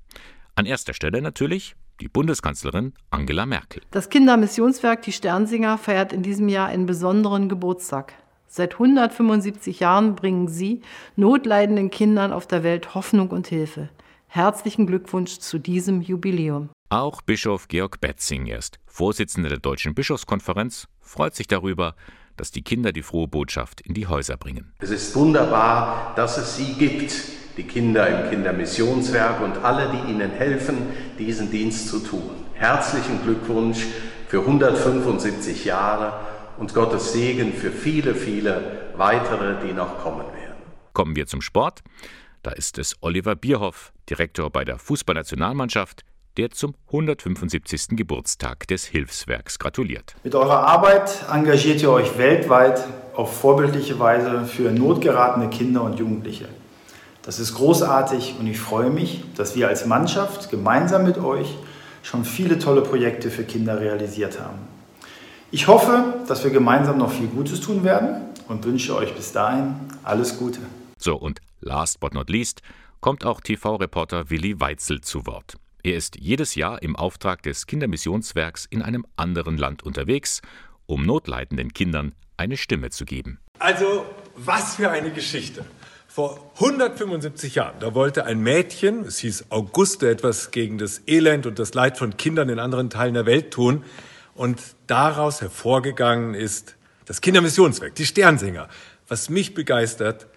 [0.55, 3.81] An erster Stelle natürlich die Bundeskanzlerin Angela Merkel.
[3.89, 8.13] Das Kindermissionswerk Die Sternsinger feiert in diesem Jahr einen besonderen Geburtstag.
[8.47, 10.81] Seit 175 Jahren bringen Sie
[11.15, 13.89] notleidenden Kindern auf der Welt Hoffnung und Hilfe.
[14.27, 16.69] Herzlichen Glückwunsch zu diesem Jubiläum.
[16.89, 21.95] Auch Bischof Georg Betzing, erst Vorsitzender der Deutschen Bischofskonferenz, freut sich darüber,
[22.37, 24.71] dass die Kinder die frohe Botschaft in die Häuser bringen.
[24.77, 30.31] Es ist wunderbar, dass es sie gibt die Kinder im Kindermissionswerk und alle, die ihnen
[30.31, 30.77] helfen,
[31.19, 32.31] diesen Dienst zu tun.
[32.53, 33.85] Herzlichen Glückwunsch
[34.27, 36.13] für 175 Jahre
[36.57, 40.55] und Gottes Segen für viele, viele weitere, die noch kommen werden.
[40.93, 41.81] Kommen wir zum Sport.
[42.41, 46.03] Da ist es Oliver Bierhoff, Direktor bei der Fußballnationalmannschaft,
[46.37, 47.95] der zum 175.
[47.95, 50.15] Geburtstag des Hilfswerks gratuliert.
[50.23, 56.49] Mit eurer Arbeit engagiert ihr euch weltweit auf vorbildliche Weise für notgeratene Kinder und Jugendliche.
[57.23, 61.55] Das ist großartig und ich freue mich, dass wir als Mannschaft gemeinsam mit euch
[62.03, 64.59] schon viele tolle Projekte für Kinder realisiert haben.
[65.49, 69.75] Ich hoffe, dass wir gemeinsam noch viel Gutes tun werden und wünsche euch bis dahin
[70.03, 70.59] alles Gute.
[70.97, 72.61] So, und last but not least
[72.99, 75.55] kommt auch TV-Reporter Willi Weitzel zu Wort.
[75.81, 80.41] Er ist jedes Jahr im Auftrag des Kindermissionswerks in einem anderen Land unterwegs,
[80.87, 83.39] um notleidenden Kindern eine Stimme zu geben.
[83.59, 84.05] Also,
[84.35, 85.63] was für eine Geschichte.
[86.13, 91.57] Vor 175 Jahren, da wollte ein Mädchen, es hieß Auguste, etwas gegen das Elend und
[91.57, 93.83] das Leid von Kindern in anderen Teilen der Welt tun.
[94.35, 98.69] Und daraus hervorgegangen ist das Kindermissionswerk, die Sternsinger.
[99.07, 100.27] Was mich begeistert,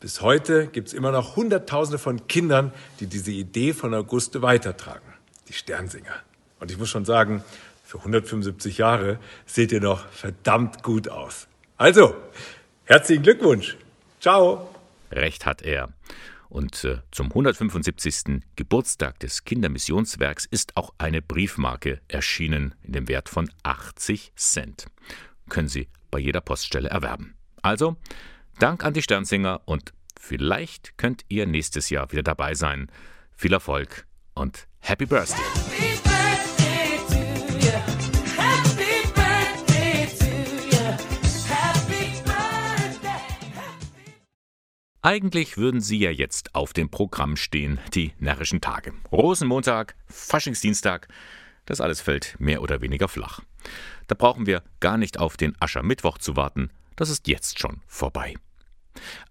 [0.00, 5.12] bis heute gibt es immer noch Hunderttausende von Kindern, die diese Idee von Auguste weitertragen.
[5.48, 6.22] Die Sternsinger.
[6.58, 7.44] Und ich muss schon sagen,
[7.84, 11.48] für 175 Jahre seht ihr noch verdammt gut aus.
[11.76, 12.16] Also,
[12.86, 13.76] herzlichen Glückwunsch.
[14.22, 14.70] Ciao.
[15.10, 15.92] Recht hat er.
[16.48, 18.42] Und äh, zum 175.
[18.56, 24.86] Geburtstag des Kindermissionswerks ist auch eine Briefmarke erschienen in dem Wert von 80 Cent.
[25.48, 27.34] Können Sie bei jeder Poststelle erwerben.
[27.60, 27.96] Also,
[28.58, 32.90] Dank an die Sternsinger und vielleicht könnt ihr nächstes Jahr wieder dabei sein.
[33.36, 35.77] Viel Erfolg und Happy Birthday!
[45.00, 48.92] Eigentlich würden sie ja jetzt auf dem Programm stehen, die närrischen Tage.
[49.12, 51.06] Rosenmontag, Faschingsdienstag,
[51.66, 53.40] das alles fällt mehr oder weniger flach.
[54.08, 58.34] Da brauchen wir gar nicht auf den Aschermittwoch zu warten, das ist jetzt schon vorbei.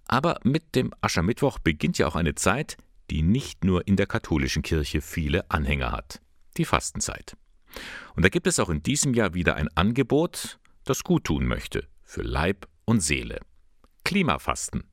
[0.07, 2.77] Aber mit dem Aschermittwoch beginnt ja auch eine Zeit,
[3.09, 6.21] die nicht nur in der katholischen Kirche viele Anhänger hat.
[6.55, 7.35] Die Fastenzeit.
[8.15, 11.87] Und da gibt es auch in diesem Jahr wieder ein Angebot, das gut tun möchte,
[12.03, 13.41] für Leib und Seele.
[14.05, 14.85] Klimafasten.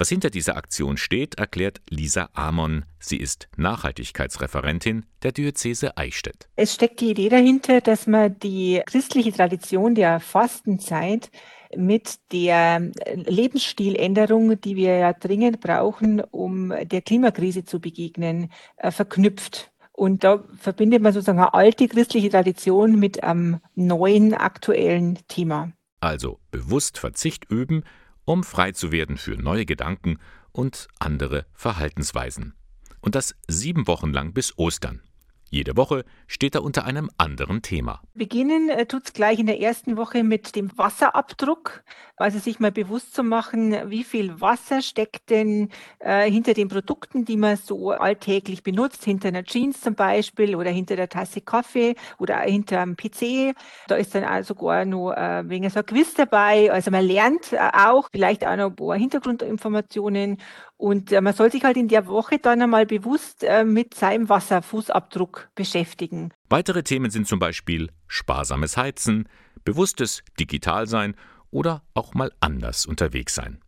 [0.00, 2.84] Was hinter dieser Aktion steht, erklärt Lisa Amon.
[3.00, 6.48] Sie ist Nachhaltigkeitsreferentin der Diözese Eichstätt.
[6.54, 11.32] Es steckt die Idee dahinter, dass man die christliche Tradition der Fastenzeit
[11.76, 19.72] mit der Lebensstiländerung, die wir ja dringend brauchen, um der Klimakrise zu begegnen, äh, verknüpft.
[19.90, 25.72] Und da verbindet man sozusagen eine alte christliche Tradition mit einem neuen aktuellen Thema.
[25.98, 27.82] Also bewusst Verzicht üben,
[28.28, 30.18] um frei zu werden für neue Gedanken
[30.52, 32.54] und andere Verhaltensweisen.
[33.00, 35.00] Und das sieben Wochen lang bis Ostern.
[35.50, 38.02] Jede Woche steht er unter einem anderen Thema.
[38.14, 41.82] Beginnen äh, tut es gleich in der ersten Woche mit dem Wasserabdruck.
[42.16, 47.24] Also sich mal bewusst zu machen, wie viel Wasser steckt denn äh, hinter den Produkten,
[47.24, 51.94] die man so alltäglich benutzt, hinter einer Jeans zum Beispiel oder hinter der Tasse Kaffee
[52.18, 53.54] oder hinter einem PC.
[53.86, 56.70] Da ist dann auch sogar noch äh, wegen so ein Quiz dabei.
[56.72, 60.38] Also man lernt äh, auch vielleicht auch noch ein paar Hintergrundinformationen
[60.78, 64.28] und äh, man soll sich halt in der Woche dann einmal bewusst äh, mit seinem
[64.28, 66.30] Wasserfußabdruck beschäftigen.
[66.48, 69.28] Weitere Themen sind zum Beispiel sparsames Heizen,
[69.64, 71.14] bewusstes Digitalsein
[71.50, 73.58] oder auch mal anders unterwegs sein.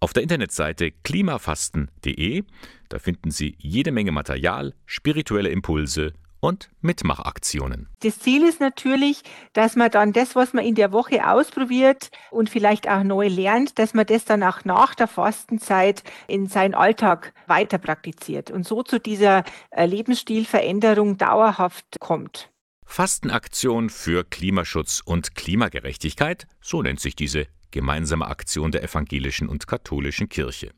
[0.00, 2.44] Auf der Internetseite klimafasten.de,
[2.88, 7.88] da finden Sie jede Menge Material, spirituelle Impulse und Mitmachaktionen.
[8.00, 9.22] Das Ziel ist natürlich,
[9.52, 13.78] dass man dann das, was man in der Woche ausprobiert und vielleicht auch neu lernt,
[13.78, 18.82] dass man das dann auch nach der Fastenzeit in seinen Alltag weiter praktiziert und so
[18.82, 19.44] zu dieser
[19.76, 22.50] Lebensstilveränderung dauerhaft kommt.
[22.84, 30.30] Fastenaktion für Klimaschutz und Klimagerechtigkeit, so nennt sich diese gemeinsame Aktion der evangelischen und katholischen
[30.30, 30.72] Kirche.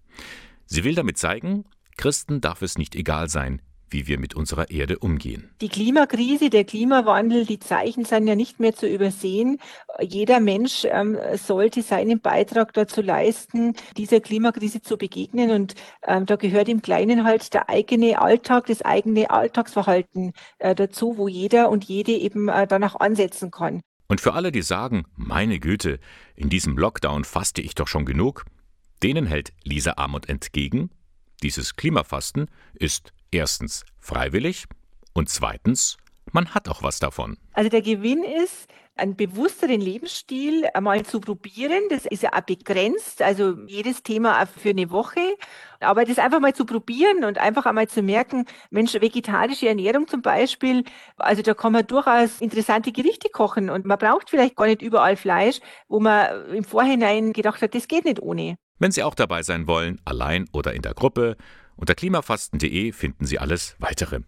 [0.67, 1.65] Sie will damit zeigen,
[1.97, 5.51] Christen darf es nicht egal sein, wie wir mit unserer Erde umgehen.
[5.61, 9.59] Die Klimakrise, der Klimawandel, die Zeichen sind ja nicht mehr zu übersehen.
[10.01, 15.51] Jeder Mensch ähm, sollte seinen Beitrag dazu leisten, dieser Klimakrise zu begegnen.
[15.51, 15.75] Und
[16.07, 21.29] ähm, da gehört im Kleinen halt der eigene Alltag, das eigene Alltagsverhalten äh, dazu, wo
[21.29, 23.81] jeder und jede eben äh, danach ansetzen kann.
[24.09, 26.01] Und für alle, die sagen, meine Güte,
[26.35, 28.45] in diesem Lockdown faste ich doch schon genug,
[29.05, 30.91] denen hält Lisa Amott entgegen,
[31.41, 34.67] dieses Klimafasten ist erstens freiwillig
[35.13, 35.97] und zweitens,
[36.33, 37.37] man hat auch was davon.
[37.53, 38.69] Also der Gewinn ist,
[39.01, 41.83] einen bewussteren Lebensstil einmal zu probieren.
[41.89, 45.21] Das ist ja auch begrenzt, also jedes Thema für eine Woche.
[45.81, 50.23] Aber das einfach mal zu probieren und einfach einmal zu merken, Mensch, vegetarische Ernährung zum
[50.23, 50.85] Beispiel,
[51.17, 55.17] also da kann man durchaus interessante Gerichte kochen und man braucht vielleicht gar nicht überall
[55.17, 58.57] Fleisch, wo man im Vorhinein gedacht hat, das geht nicht ohne.
[58.81, 61.37] Wenn Sie auch dabei sein wollen, allein oder in der Gruppe,
[61.77, 64.21] unter klimafasten.de finden Sie alles weitere.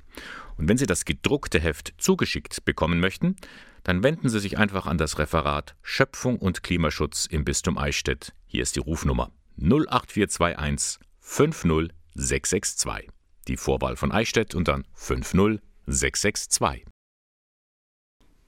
[0.59, 3.37] Und wenn Sie das gedruckte Heft zugeschickt bekommen möchten,
[3.83, 8.35] dann wenden Sie sich einfach an das Referat Schöpfung und Klimaschutz im Bistum Eichstätt.
[8.47, 13.09] Hier ist die Rufnummer 08421 50662.
[13.49, 16.92] Die Vorwahl von Eichstätt und dann 50662.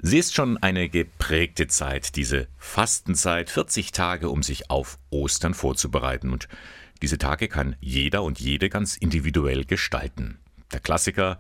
[0.07, 6.31] Sie ist schon eine geprägte Zeit, diese Fastenzeit, 40 Tage, um sich auf Ostern vorzubereiten.
[6.31, 6.47] Und
[7.01, 10.41] diese Tage kann jeder und jede ganz individuell gestalten.
[10.75, 11.39] Der Klassiker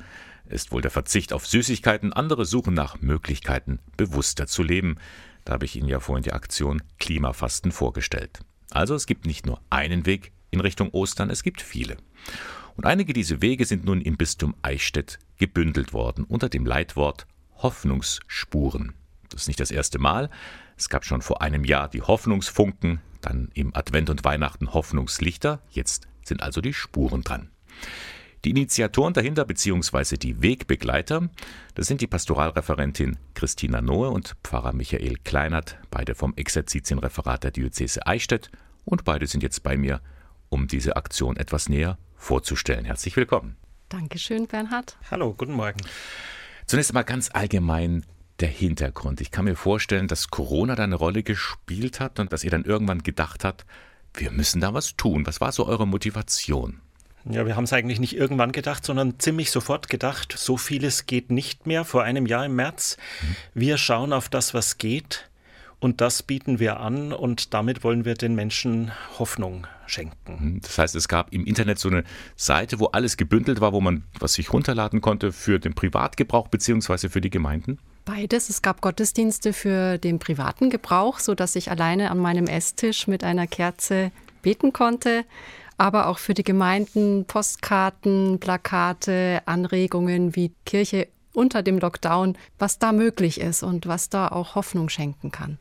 [0.48, 4.96] ist wohl der Verzicht auf Süßigkeiten, andere suchen nach Möglichkeiten, bewusster zu leben.
[5.44, 8.40] Da habe ich Ihnen ja vorhin die Aktion Klimafasten vorgestellt.
[8.70, 11.98] Also es gibt nicht nur einen Weg in Richtung Ostern, es gibt viele.
[12.76, 17.26] Und einige dieser Wege sind nun im Bistum Eichstätt gebündelt worden unter dem Leitwort
[17.64, 18.92] Hoffnungsspuren.
[19.30, 20.30] Das ist nicht das erste Mal.
[20.76, 25.62] Es gab schon vor einem Jahr die Hoffnungsfunken, dann im Advent und Weihnachten Hoffnungslichter.
[25.70, 27.50] Jetzt sind also die Spuren dran.
[28.44, 30.18] Die Initiatoren dahinter bzw.
[30.18, 31.30] die Wegbegleiter,
[31.74, 38.06] das sind die Pastoralreferentin Christina Nohe und Pfarrer Michael Kleinert, beide vom Exerzitienreferat der Diözese
[38.06, 38.50] Eichstätt
[38.84, 40.02] und beide sind jetzt bei mir,
[40.50, 42.84] um diese Aktion etwas näher vorzustellen.
[42.84, 43.56] Herzlich willkommen.
[43.88, 44.98] Dankeschön, Bernhard.
[45.10, 45.80] Hallo, guten Morgen.
[46.66, 48.04] Zunächst mal ganz allgemein
[48.40, 49.20] der Hintergrund.
[49.20, 52.64] Ich kann mir vorstellen, dass Corona da eine Rolle gespielt hat und dass ihr dann
[52.64, 53.64] irgendwann gedacht habt,
[54.14, 55.26] wir müssen da was tun.
[55.26, 56.80] Was war so eure Motivation?
[57.24, 61.30] Ja, wir haben es eigentlich nicht irgendwann gedacht, sondern ziemlich sofort gedacht, so vieles geht
[61.30, 62.98] nicht mehr vor einem Jahr im März.
[63.22, 63.36] Mhm.
[63.54, 65.30] Wir schauen auf das, was geht
[65.80, 70.16] und das bieten wir an und damit wollen wir den Menschen Hoffnung schenken.
[70.26, 70.60] Mhm.
[70.60, 72.04] Das heißt, es gab im Internet so eine
[72.36, 77.08] Seite, wo alles gebündelt war, wo man was sich runterladen konnte für den Privatgebrauch bzw.
[77.08, 77.78] für die Gemeinden?
[78.04, 78.50] Beides.
[78.50, 83.46] Es gab Gottesdienste für den privaten Gebrauch, sodass ich alleine an meinem Esstisch mit einer
[83.46, 84.10] Kerze
[84.42, 85.24] beten konnte.
[85.76, 92.92] Aber auch für die Gemeinden Postkarten, Plakate, Anregungen, wie Kirche unter dem Lockdown, was da
[92.92, 95.58] möglich ist und was da auch Hoffnung schenken kann.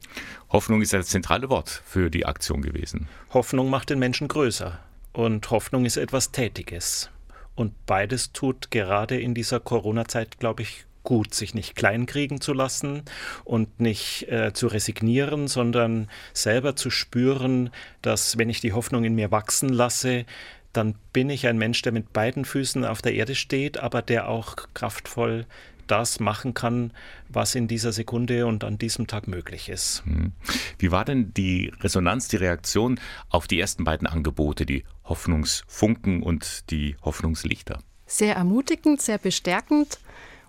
[0.50, 3.08] Hoffnung ist das zentrale Wort für die Aktion gewesen.
[3.34, 4.80] Hoffnung macht den Menschen größer
[5.12, 7.10] und Hoffnung ist etwas Tätiges.
[7.56, 13.04] Und beides tut gerade in dieser Corona-Zeit, glaube ich, gut, sich nicht kleinkriegen zu lassen
[13.44, 17.70] und nicht äh, zu resignieren, sondern selber zu spüren,
[18.02, 20.26] dass wenn ich die Hoffnung in mir wachsen lasse,
[20.74, 24.28] dann bin ich ein Mensch, der mit beiden Füßen auf der Erde steht, aber der
[24.28, 25.46] auch kraftvoll
[25.88, 26.92] das machen kann,
[27.30, 30.04] was in dieser Sekunde und an diesem Tag möglich ist.
[30.06, 30.32] Hm.
[30.80, 33.00] Wie war denn die Resonanz, die Reaktion
[33.30, 37.80] auf die ersten beiden Angebote, die Hoffnungsfunken und die Hoffnungslichter?
[38.06, 40.00] Sehr ermutigend, sehr bestärkend.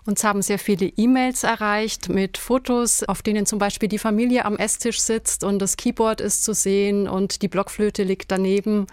[0.07, 4.55] Uns haben sehr viele E-Mails erreicht mit Fotos, auf denen zum Beispiel die Familie am
[4.55, 8.85] Esstisch sitzt und das Keyboard ist zu sehen und die Blockflöte liegt daneben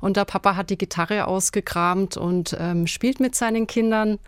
[0.00, 4.20] und der Papa hat die Gitarre ausgekramt und ähm, spielt mit seinen Kindern.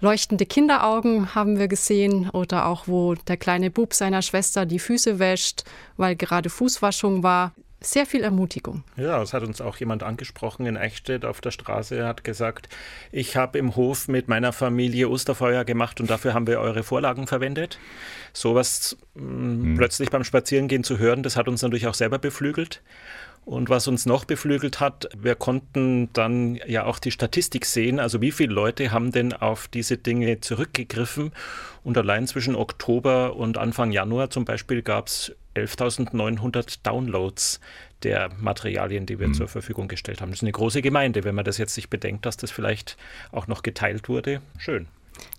[0.00, 5.18] Leuchtende Kinderaugen haben wir gesehen oder auch wo der kleine Bub seiner Schwester die Füße
[5.18, 5.64] wäscht,
[5.98, 7.52] weil gerade Fußwaschung war
[7.86, 8.84] sehr viel Ermutigung.
[8.96, 11.96] Ja, es hat uns auch jemand angesprochen in Eichstätt auf der Straße.
[11.96, 12.68] Er hat gesagt,
[13.12, 17.26] ich habe im Hof mit meiner Familie Osterfeuer gemacht und dafür haben wir eure Vorlagen
[17.26, 17.78] verwendet.
[18.32, 19.76] Sowas mhm.
[19.76, 22.82] plötzlich beim Spazierengehen zu hören, das hat uns natürlich auch selber beflügelt.
[23.46, 28.20] Und was uns noch beflügelt hat, wir konnten dann ja auch die Statistik sehen, also
[28.20, 31.30] wie viele Leute haben denn auf diese Dinge zurückgegriffen.
[31.84, 37.60] Und allein zwischen Oktober und Anfang Januar zum Beispiel gab es 11.900 Downloads
[38.02, 39.34] der Materialien, die wir mhm.
[39.34, 40.30] zur Verfügung gestellt haben.
[40.30, 42.96] Das ist eine große Gemeinde, wenn man das jetzt sich bedenkt, dass das vielleicht
[43.30, 44.42] auch noch geteilt wurde.
[44.58, 44.88] Schön.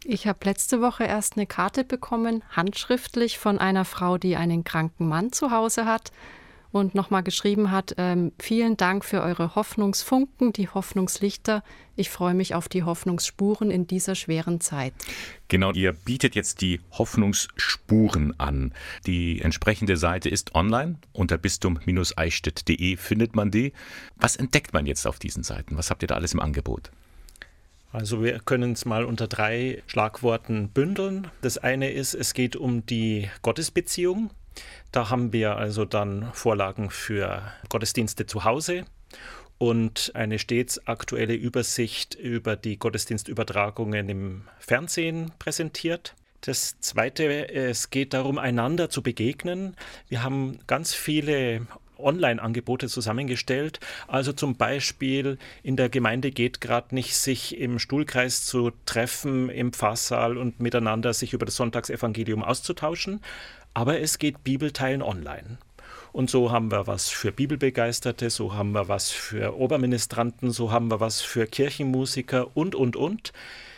[0.06, 5.10] Ich habe letzte Woche erst eine Karte bekommen, handschriftlich von einer Frau, die einen kranken
[5.10, 6.14] Mann zu Hause hat
[6.72, 11.64] und nochmal geschrieben hat, ähm, vielen Dank für eure Hoffnungsfunken, die Hoffnungslichter.
[11.96, 14.94] Ich freue mich auf die Hoffnungsspuren in dieser schweren Zeit.
[15.48, 18.74] Genau, ihr bietet jetzt die Hoffnungsspuren an.
[19.06, 20.98] Die entsprechende Seite ist online.
[21.14, 23.74] Unter bistum-eichstätt.de findet man die.
[24.16, 25.78] Was entdeckt man jetzt auf diesen Seiten?
[25.78, 26.92] Was habt ihr da alles im Angebot?
[27.92, 31.30] Also wir können es mal unter drei Schlagworten bündeln.
[31.42, 34.30] Das eine ist, es geht um die Gottesbeziehung.
[34.92, 38.86] Da haben wir also dann Vorlagen für Gottesdienste zu Hause
[39.58, 46.16] und eine stets aktuelle Übersicht über die Gottesdienstübertragungen im Fernsehen präsentiert.
[46.42, 49.76] Das Zweite, es geht darum, einander zu begegnen.
[50.08, 51.66] Wir haben ganz viele
[52.00, 53.80] Online-Angebote zusammengestellt.
[54.08, 59.74] Also zum Beispiel in der Gemeinde geht gerade nicht, sich im Stuhlkreis zu treffen im
[59.74, 63.22] Pfarrsaal und miteinander sich über das Sonntagsevangelium auszutauschen,
[63.78, 65.60] aber es geht Bibelteilen online.
[66.12, 70.90] Und so haben wir was für Bibelbegeisterte, so haben wir was für Oberministranten, so haben
[70.90, 73.34] wir was für Kirchenmusiker und, und, und.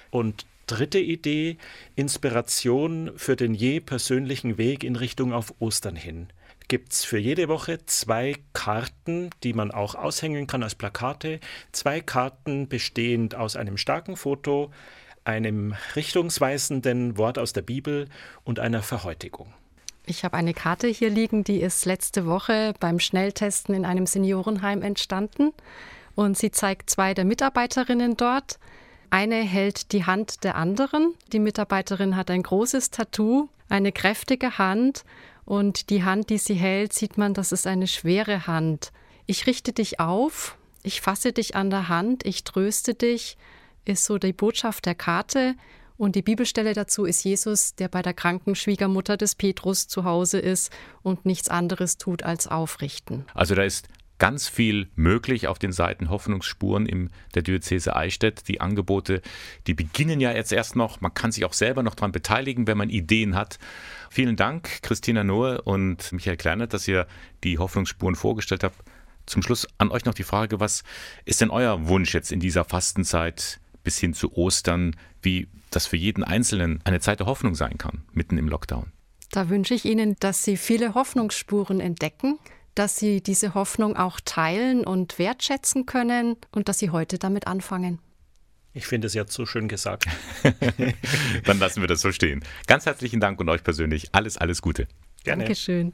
[0.10, 1.58] Und dritte Idee,
[1.97, 6.30] Inspiration für den je persönlichen Weg in Richtung auf Ostern hin.
[6.70, 11.41] Gibt es für jede Woche zwei Karten, die man auch aushängen kann als Plakate.
[11.74, 14.72] Zwei Karten bestehend aus einem starken Foto,
[15.26, 18.08] einem richtungsweisenden Wort aus der Bibel
[18.45, 19.54] und einer Verhäutigung.
[20.10, 24.82] Ich habe eine Karte hier liegen, die ist letzte Woche beim Schnelltesten in einem Seniorenheim
[24.82, 25.53] entstanden.
[26.16, 28.57] Und sie zeigt zwei der Mitarbeiterinnen dort.
[29.12, 31.14] Eine hält die Hand der anderen.
[31.32, 35.03] Die Mitarbeiterin hat ein großes Tattoo, eine kräftige Hand.
[35.45, 38.91] Und die Hand, die sie hält, sieht man, das ist eine schwere Hand.
[39.28, 43.38] Ich richte dich auf, ich fasse dich an der Hand, ich tröste dich,
[43.86, 45.53] ist so die Botschaft der Karte.
[46.00, 50.39] Und die Bibelstelle dazu ist Jesus, der bei der kranken Schwiegermutter des Petrus zu Hause
[50.39, 50.72] ist
[51.02, 53.26] und nichts anderes tut als aufrichten.
[53.34, 58.47] Also da ist ganz viel möglich auf den Seiten Hoffnungsspuren in der Diözese Eichstätt.
[58.47, 59.22] Die Angebote,
[59.68, 61.02] die beginnen ja jetzt erst noch.
[61.02, 63.60] Man kann sich auch selber noch daran beteiligen, wenn man Ideen hat.
[64.10, 67.08] Vielen Dank, Christina Nohe und Michael Kleinert, dass ihr
[67.43, 68.78] die Hoffnungsspuren vorgestellt habt.
[69.26, 70.86] Zum Schluss an euch noch die Frage, was
[71.26, 75.97] ist denn euer Wunsch jetzt in dieser Fastenzeit bis hin zu Ostern, wie das für
[75.97, 78.91] jeden Einzelnen eine Zeit der Hoffnung sein kann, mitten im Lockdown.
[79.32, 82.39] Da wünsche ich Ihnen, dass Sie viele Hoffnungsspuren entdecken,
[82.75, 87.99] dass Sie diese Hoffnung auch teilen und wertschätzen können und dass Sie heute damit anfangen.
[88.73, 90.05] Ich finde es jetzt so schön gesagt.
[91.45, 92.43] Dann lassen wir das so stehen.
[92.67, 94.88] Ganz herzlichen Dank und euch persönlich alles, alles Gute.
[95.23, 95.43] Gerne.
[95.43, 95.93] Dankeschön.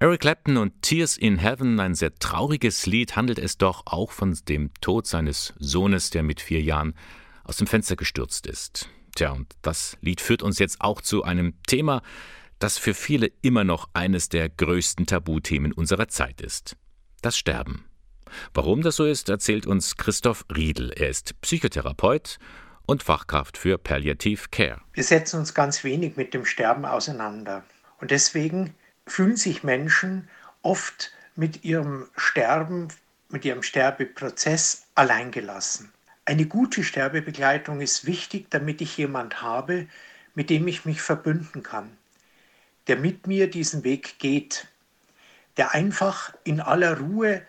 [0.00, 4.36] Eric Clapton und Tears in Heaven, ein sehr trauriges Lied, handelt es doch auch von
[4.48, 6.94] dem Tod seines Sohnes, der mit vier Jahren
[7.44, 8.88] aus dem Fenster gestürzt ist.
[9.14, 12.02] Tja, und das Lied führt uns jetzt auch zu einem Thema,
[12.58, 16.76] das für viele immer noch eines der größten Tabuthemen unserer Zeit ist.
[17.22, 17.84] Das Sterben.
[18.52, 20.90] Warum das so ist, erzählt uns Christoph Riedel.
[20.90, 22.38] Er ist Psychotherapeut
[22.84, 24.80] und Fachkraft für Palliative Care.
[24.92, 27.64] Wir setzen uns ganz wenig mit dem Sterben auseinander.
[28.00, 28.74] Und deswegen
[29.06, 30.28] fühlen sich Menschen
[30.62, 32.88] oft mit ihrem Sterben,
[33.28, 35.92] mit ihrem Sterbeprozess alleingelassen.
[36.24, 39.86] Eine gute Sterbebegleitung ist wichtig, damit ich jemand habe,
[40.34, 41.96] mit dem ich mich verbünden kann,
[42.86, 44.68] der mit mir diesen Weg geht,
[45.56, 47.42] der einfach in aller Ruhe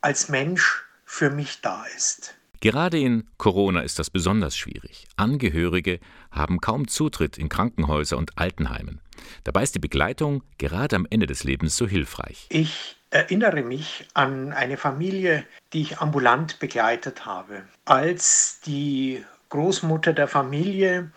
[0.00, 2.34] als Mensch für mich da ist.
[2.62, 5.08] Gerade in Corona ist das besonders schwierig.
[5.16, 5.98] Angehörige
[6.30, 9.00] haben kaum Zutritt in Krankenhäuser und Altenheimen.
[9.42, 12.46] Dabei ist die Begleitung gerade am Ende des Lebens so hilfreich.
[12.50, 17.64] Ich erinnere mich an eine Familie, die ich ambulant begleitet habe.
[17.84, 21.10] Als die Großmutter der Familie,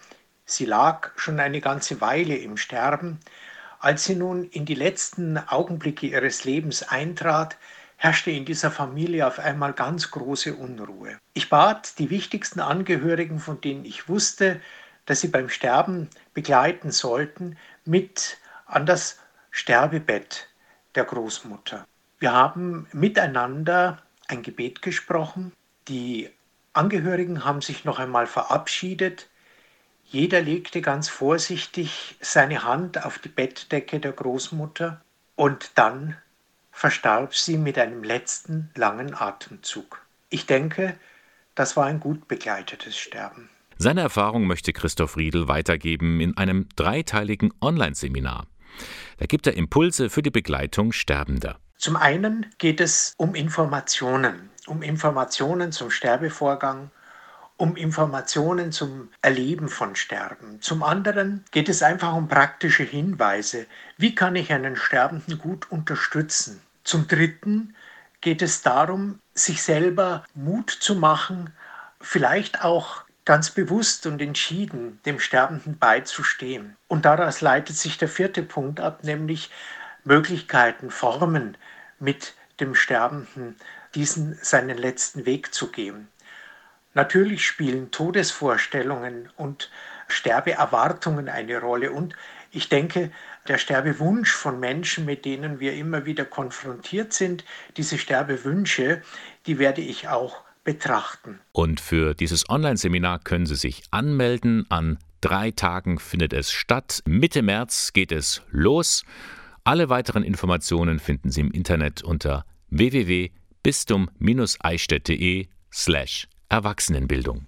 [0.46, 3.20] sie lag schon eine ganze Weile im Sterben,
[3.80, 7.56] als sie nun in die letzten Augenblicke ihres Lebens eintrat,
[8.06, 11.18] herrschte in dieser Familie auf einmal ganz große Unruhe.
[11.34, 14.62] Ich bat die wichtigsten Angehörigen, von denen ich wusste,
[15.08, 18.38] dass sie beim Sterben begleiten sollten, mit
[18.68, 19.18] an das
[19.50, 20.48] Sterbebett
[20.94, 21.88] der Großmutter.
[22.20, 25.52] Wir haben miteinander ein Gebet gesprochen.
[25.88, 26.30] Die
[26.74, 29.30] Angehörigen haben sich noch einmal verabschiedet.
[30.04, 35.02] Jeder legte ganz vorsichtig seine Hand auf die Bettdecke der Großmutter
[35.36, 36.18] und dann
[36.76, 40.06] verstarb sie mit einem letzten langen Atemzug.
[40.30, 41.00] Ich denke,
[41.56, 43.50] das war ein gut begleitetes Sterben.
[43.78, 48.46] Seine Erfahrung möchte Christoph Riedel weitergeben in einem dreiteiligen Online-Seminar.
[49.18, 51.58] Da gibt er Impulse für die Begleitung Sterbender.
[51.78, 56.92] Zum einen geht es um Informationen, um Informationen zum Sterbevorgang,
[57.56, 60.62] um Informationen zum Erleben von Sterben.
[60.62, 63.66] Zum anderen geht es einfach um praktische Hinweise.
[63.98, 66.62] Wie kann ich einen Sterbenden gut unterstützen?
[66.86, 67.76] Zum dritten
[68.22, 71.52] geht es darum, sich selber Mut zu machen,
[72.00, 76.78] vielleicht auch ganz bewusst und entschieden dem Sterbenden beizustehen.
[76.88, 79.50] Und daraus leitet sich der vierte Punkt ab, nämlich
[80.04, 81.58] Möglichkeiten, Formen
[82.00, 83.56] mit dem Sterbenden
[83.96, 86.08] diesen seinen letzten Weg zu gehen.
[86.94, 89.72] Natürlich spielen Todesvorstellungen und
[90.08, 92.16] Sterbeerwartungen eine Rolle und
[92.52, 93.12] ich denke,
[93.48, 97.44] der Sterbewunsch von Menschen, mit denen wir immer wieder konfrontiert sind,
[97.78, 99.02] diese Sterbewünsche,
[99.46, 101.40] die werde ich auch betrachten.
[101.52, 104.66] Und für dieses Online-Seminar können Sie sich anmelden.
[104.70, 107.04] An drei Tagen findet es statt.
[107.06, 109.04] Mitte März geht es los.
[109.64, 117.46] Alle weiteren Informationen finden Sie im Internet unter www.bistum-eichstätt.de slash Erwachsenenbildung.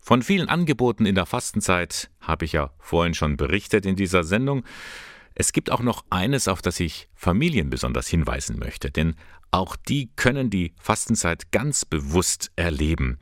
[0.00, 4.64] Von vielen Angeboten in der Fastenzeit habe ich ja vorhin schon berichtet in dieser Sendung.
[5.34, 9.14] Es gibt auch noch eines, auf das ich Familien besonders hinweisen möchte, denn
[9.50, 13.18] auch die können die Fastenzeit ganz bewusst erleben.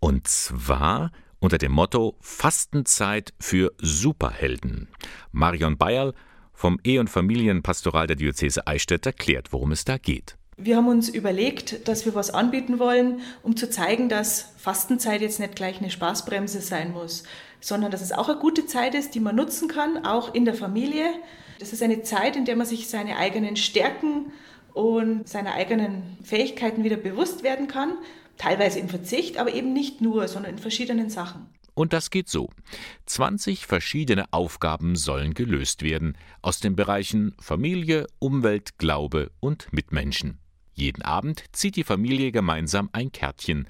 [0.00, 4.88] Und zwar unter dem Motto Fastenzeit für Superhelden.
[5.32, 6.14] Marion Bayerl
[6.52, 10.36] vom Ehe- und Familienpastoral der Diözese Eichstätt erklärt, worum es da geht.
[10.56, 15.40] Wir haben uns überlegt, dass wir was anbieten wollen, um zu zeigen, dass Fastenzeit jetzt
[15.40, 17.24] nicht gleich eine Spaßbremse sein muss,
[17.62, 20.54] sondern dass es auch eine gute Zeit ist, die man nutzen kann, auch in der
[20.54, 21.06] Familie.
[21.60, 24.32] Das ist eine Zeit, in der man sich seine eigenen Stärken
[24.74, 27.94] und seine eigenen Fähigkeiten wieder bewusst werden kann,
[28.36, 31.46] teilweise im Verzicht, aber eben nicht nur, sondern in verschiedenen Sachen.
[31.74, 32.50] Und das geht so.
[33.06, 40.41] 20 verschiedene Aufgaben sollen gelöst werden aus den Bereichen Familie, Umwelt, Glaube und Mitmenschen.
[40.74, 43.68] Jeden Abend zieht die Familie gemeinsam ein Kärtchen.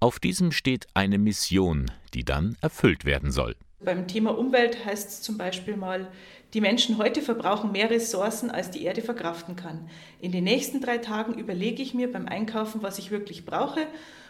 [0.00, 3.56] Auf diesem steht eine Mission, die dann erfüllt werden soll.
[3.84, 6.08] Beim Thema Umwelt heißt es zum Beispiel mal,
[6.54, 9.88] die Menschen heute verbrauchen mehr Ressourcen, als die Erde verkraften kann.
[10.20, 13.86] In den nächsten drei Tagen überlege ich mir beim Einkaufen, was ich wirklich brauche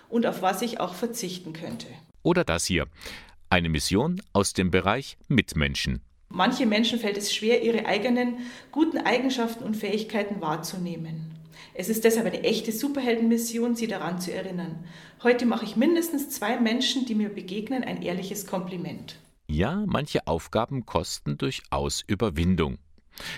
[0.09, 1.89] und auf was ich auch verzichten könnte.
[2.23, 2.87] Oder das hier.
[3.51, 6.01] Eine Mission aus dem Bereich Mitmenschen.
[6.29, 8.39] Manche Menschen fällt es schwer, ihre eigenen
[8.71, 11.42] guten Eigenschaften und Fähigkeiten wahrzunehmen.
[11.75, 14.85] Es ist deshalb eine echte Superheldenmission, sie daran zu erinnern.
[15.23, 19.17] Heute mache ich mindestens zwei Menschen, die mir begegnen, ein ehrliches Kompliment.
[19.47, 22.79] Ja, manche Aufgaben kosten durchaus Überwindung.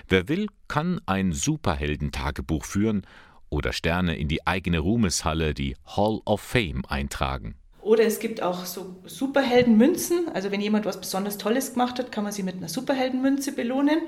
[0.08, 3.06] Wer will, kann ein Superheldentagebuch führen
[3.50, 7.54] oder Sterne in die eigene Ruhmeshalle, die Hall of Fame, eintragen.
[7.82, 10.28] Oder es gibt auch so Superheldenmünzen.
[10.32, 14.00] Also wenn jemand was besonders Tolles gemacht hat, kann man sie mit einer Superheldenmünze belohnen.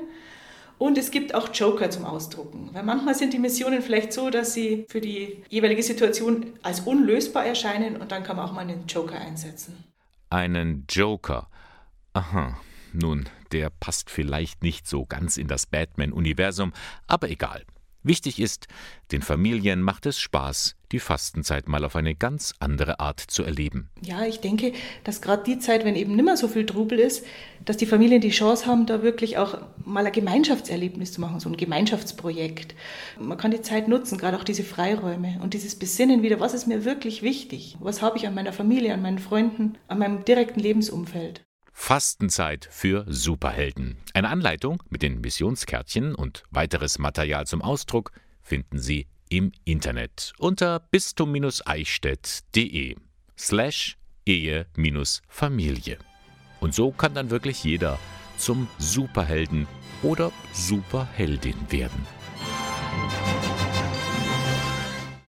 [0.78, 2.70] Und es gibt auch Joker zum Ausdrucken.
[2.72, 7.46] Weil manchmal sind die Missionen vielleicht so, dass sie für die jeweilige Situation als unlösbar
[7.46, 9.84] erscheinen und dann kann man auch mal einen Joker einsetzen.
[10.28, 11.48] Einen Joker.
[12.12, 12.58] Aha.
[12.92, 16.72] Nun, der passt vielleicht nicht so ganz in das Batman-Universum,
[17.06, 17.62] aber egal.
[18.06, 18.68] Wichtig ist,
[19.10, 23.90] den Familien macht es Spaß, die Fastenzeit mal auf eine ganz andere Art zu erleben.
[24.00, 27.26] Ja, ich denke, dass gerade die Zeit, wenn eben nimmer so viel Trubel ist,
[27.64, 31.48] dass die Familien die Chance haben, da wirklich auch mal ein Gemeinschaftserlebnis zu machen, so
[31.48, 32.76] ein Gemeinschaftsprojekt.
[33.18, 36.68] Man kann die Zeit nutzen, gerade auch diese Freiräume und dieses Besinnen wieder, was ist
[36.68, 37.76] mir wirklich wichtig?
[37.80, 41.45] Was habe ich an meiner Familie, an meinen Freunden, an meinem direkten Lebensumfeld?
[41.78, 43.98] Fastenzeit für Superhelden.
[44.14, 48.10] Eine Anleitung mit den Missionskärtchen und weiteres Material zum Ausdruck
[48.42, 52.96] finden Sie im Internet unter bistum-eichstätt.de
[53.38, 55.98] slash Ehe-Familie.
[56.60, 58.00] Und so kann dann wirklich jeder
[58.38, 59.68] zum Superhelden
[60.02, 62.04] oder Superheldin werden.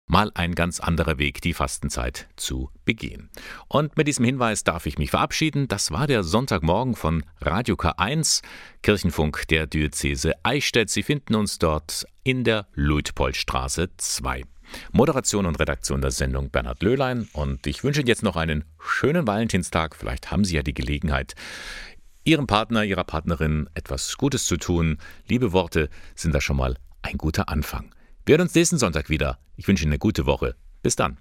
[0.06, 3.28] Mal ein ganz anderer Weg, die Fastenzeit zu begehen.
[3.68, 5.68] Und mit diesem Hinweis darf ich mich verabschieden.
[5.68, 8.42] Das war der Sonntagmorgen von Radio K1,
[8.82, 10.90] Kirchenfunk der Diözese Eichstätt.
[10.90, 14.44] Sie finden uns dort in der Luitpoldstraße 2.
[14.92, 19.26] Moderation und Redaktion der Sendung Bernhard Löhlein und ich wünsche Ihnen jetzt noch einen schönen
[19.26, 19.94] Valentinstag.
[19.96, 21.34] Vielleicht haben Sie ja die Gelegenheit,
[22.24, 24.98] Ihrem Partner, Ihrer Partnerin etwas Gutes zu tun.
[25.28, 27.94] Liebe Worte sind da schon mal ein guter Anfang.
[28.26, 29.38] Wir hören uns nächsten Sonntag wieder.
[29.54, 30.56] Ich wünsche Ihnen eine gute Woche.
[30.82, 31.14] Bis dann.